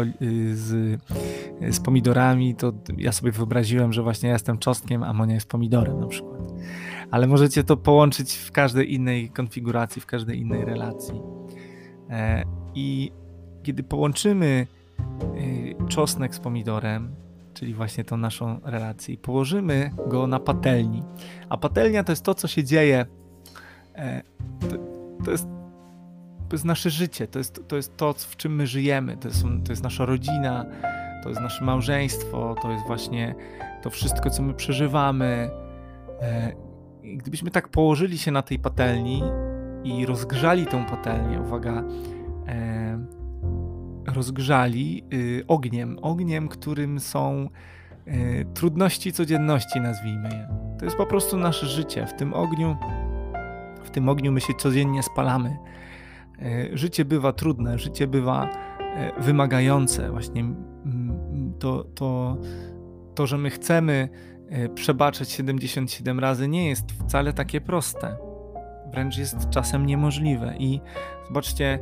[0.52, 1.00] z,
[1.70, 6.00] z, pomidorami, to ja sobie wyobraziłem, że właśnie ja jestem czosnkiem, a Monia jest pomidorem
[6.00, 6.40] na przykład.
[7.10, 11.20] Ale możecie to połączyć w każdej innej konfiguracji, w każdej innej relacji.
[12.10, 13.12] E, I
[13.62, 14.66] kiedy połączymy
[15.80, 17.14] e, czosnek z pomidorem,
[17.54, 21.02] czyli właśnie tą naszą relację, i położymy go na patelni,
[21.48, 23.06] a patelnia to jest to, co się dzieje.
[23.94, 24.22] E,
[24.60, 24.76] to,
[25.24, 25.59] to jest
[26.51, 29.42] to jest nasze życie, to jest to, jest to w czym my żyjemy, to jest,
[29.64, 30.66] to jest nasza rodzina,
[31.22, 33.34] to jest nasze małżeństwo, to jest właśnie
[33.82, 35.51] to wszystko, co my przeżywamy.
[36.20, 36.53] E,
[37.03, 39.22] I gdybyśmy tak położyli się na tej patelni
[39.84, 41.84] i rozgrzali tą patelnię, uwaga,
[42.48, 43.05] e,
[44.07, 47.48] rozgrzali y, ogniem, ogniem, którym są
[48.07, 50.48] e, trudności codzienności, nazwijmy je.
[50.78, 52.07] To jest po prostu nasze życie.
[52.07, 52.76] W tym ogniu,
[53.84, 55.57] w tym ogniu my się codziennie spalamy.
[56.43, 58.49] E, życie bywa trudne, życie bywa
[58.80, 60.11] e, wymagające.
[60.11, 60.45] Właśnie
[61.59, 62.36] to, to,
[63.14, 64.09] to że my chcemy
[64.49, 68.16] e, przebaczyć 77 razy, nie jest wcale takie proste.
[68.93, 70.55] Wręcz jest czasem niemożliwe.
[70.59, 70.80] I
[71.26, 71.78] zobaczcie,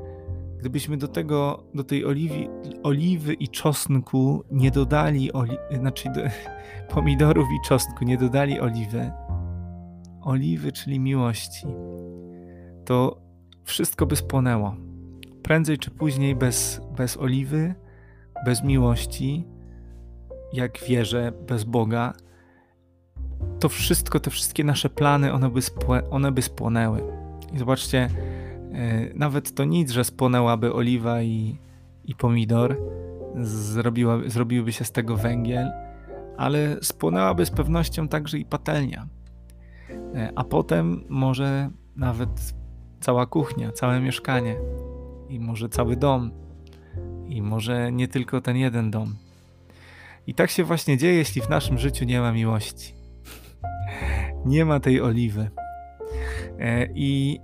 [0.59, 2.49] gdybyśmy do tego, do tej oliwi,
[2.83, 6.21] oliwy i czosnku nie dodali, oli, znaczy do,
[6.95, 9.11] pomidorów i czosnku nie dodali oliwy,
[10.23, 11.67] oliwy, czyli miłości,
[12.85, 13.28] to
[13.69, 14.77] wszystko by spłonęło.
[15.43, 17.75] Prędzej czy później bez, bez oliwy,
[18.45, 19.47] bez miłości,
[20.53, 22.13] jak wierzę, bez Boga,
[23.61, 27.03] to wszystko, te wszystkie nasze plany, one by, spłę, one by spłonęły.
[27.53, 28.09] I zobaczcie,
[28.71, 31.59] yy, nawet to nic, że spłonęłaby oliwa i,
[32.05, 32.77] i pomidor,
[33.41, 35.71] zrobiła, zrobiłby się z tego węgiel,
[36.37, 39.07] ale spłonęłaby z pewnością także i patelnia.
[39.89, 39.97] Yy,
[40.35, 42.58] a potem może nawet
[43.01, 44.57] cała kuchnia, całe mieszkanie
[45.29, 46.31] i może cały dom
[47.27, 49.17] i może nie tylko ten jeden dom.
[50.27, 52.95] I tak się właśnie dzieje, jeśli w naszym życiu nie ma miłości.
[54.47, 55.51] nie ma tej oliwy.
[56.59, 57.41] E, I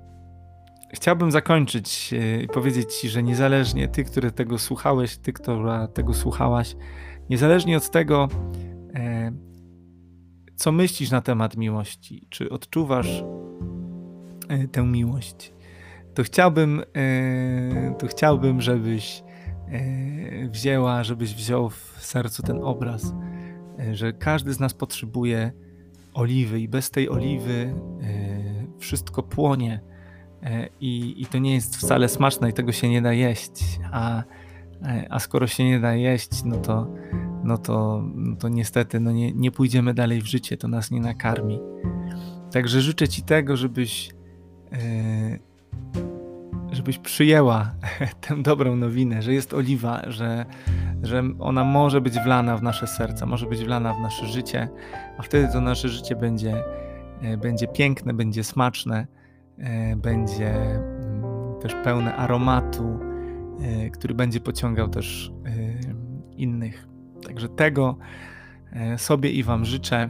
[0.95, 6.15] chciałbym zakończyć e, i powiedzieć Ci, że niezależnie Ty, który tego słuchałeś, Ty, która tego
[6.15, 6.77] słuchałaś,
[7.31, 8.29] niezależnie od tego,
[8.95, 9.33] e,
[10.57, 13.25] co myślisz na temat miłości, czy odczuwasz
[14.73, 15.53] tę miłość,
[16.15, 16.83] to chciałbym,
[17.99, 19.23] to chciałbym, żebyś
[20.49, 23.15] wzięła, żebyś wziął w sercu ten obraz,
[23.93, 25.53] że każdy z nas potrzebuje
[26.15, 27.75] oliwy i bez tej oliwy
[28.79, 29.81] wszystko płonie
[30.45, 34.23] E, i, i to nie jest wcale smaczne i tego się nie da jeść, a,
[34.83, 36.95] e, a skoro się nie da jeść, no to,
[37.45, 41.01] no to, no to niestety no nie, nie pójdziemy dalej w życie, to nas nie
[41.01, 41.61] nakarmi.
[42.53, 44.15] Także życzę Ci tego, żebyś, e,
[46.73, 47.75] żebyś przyjęła
[48.21, 50.47] tę dobrą nowinę, że jest oliwa, że,
[51.03, 54.69] że ona może być wlana w nasze serca, może być wlana w nasze życie,
[55.19, 56.65] a wtedy to nasze życie będzie,
[57.39, 59.07] będzie piękne, będzie smaczne
[59.59, 62.99] E, będzie mm, też pełne aromatu,
[63.93, 65.33] który będzie pociągał też
[66.37, 66.89] innych.
[67.27, 67.97] Także tego
[68.97, 70.09] sobie i Wam życzę.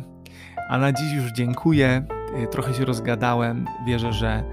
[0.68, 2.06] A na dziś już dziękuję.
[2.50, 3.66] Trochę się rozgadałem.
[3.86, 4.44] Wierzę, że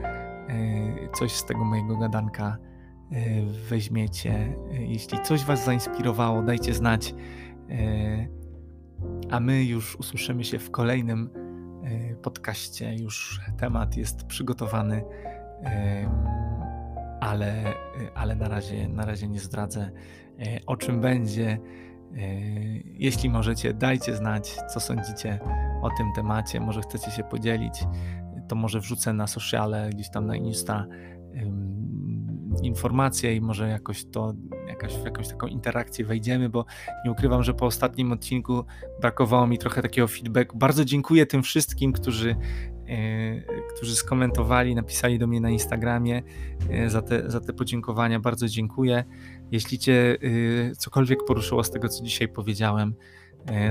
[1.14, 2.58] coś z tego mojego gadanka
[3.70, 4.56] weźmiecie.
[4.72, 7.16] Jeśli coś Was zainspirowało, dajcie znać.
[9.32, 11.30] A my już usłyszymy się w kolejnym
[12.22, 15.04] podcaście już temat jest przygotowany,
[17.22, 17.74] ale,
[18.16, 19.92] ale na, razie, na razie nie zdradzę
[20.68, 21.60] o czym będzie.
[22.18, 22.22] E,
[22.84, 25.40] jeśli możecie, dajcie znać, co sądzicie
[25.82, 26.60] o tym temacie.
[26.60, 27.84] Może chcecie się podzielić,
[28.48, 30.86] to może wrzucę na sociale, gdzieś tam na Insta
[32.64, 34.34] informacje i może jakoś to,
[34.68, 36.66] jakaś, w jakąś taką interakcję wejdziemy, bo
[37.06, 38.64] nie ukrywam, że po ostatnim odcinku
[39.02, 40.58] brakowało mi trochę takiego feedbacku.
[40.58, 42.36] Bardzo dziękuję tym wszystkim, którzy,
[42.88, 43.42] e,
[43.76, 46.22] którzy skomentowali, napisali do mnie na Instagramie
[46.70, 48.20] e, za, te, za te podziękowania.
[48.20, 49.04] Bardzo dziękuję.
[49.52, 50.18] Jeśli Cię
[50.72, 52.94] e, cokolwiek poruszyło z tego, co dzisiaj powiedziałem,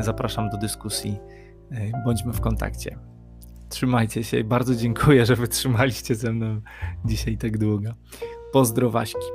[0.00, 1.18] zapraszam do dyskusji.
[2.04, 2.98] Bądźmy w kontakcie.
[3.68, 6.60] Trzymajcie się bardzo dziękuję, że wytrzymaliście ze mną
[7.04, 7.90] dzisiaj tak długo.
[8.52, 9.26] Pozdrowaśki.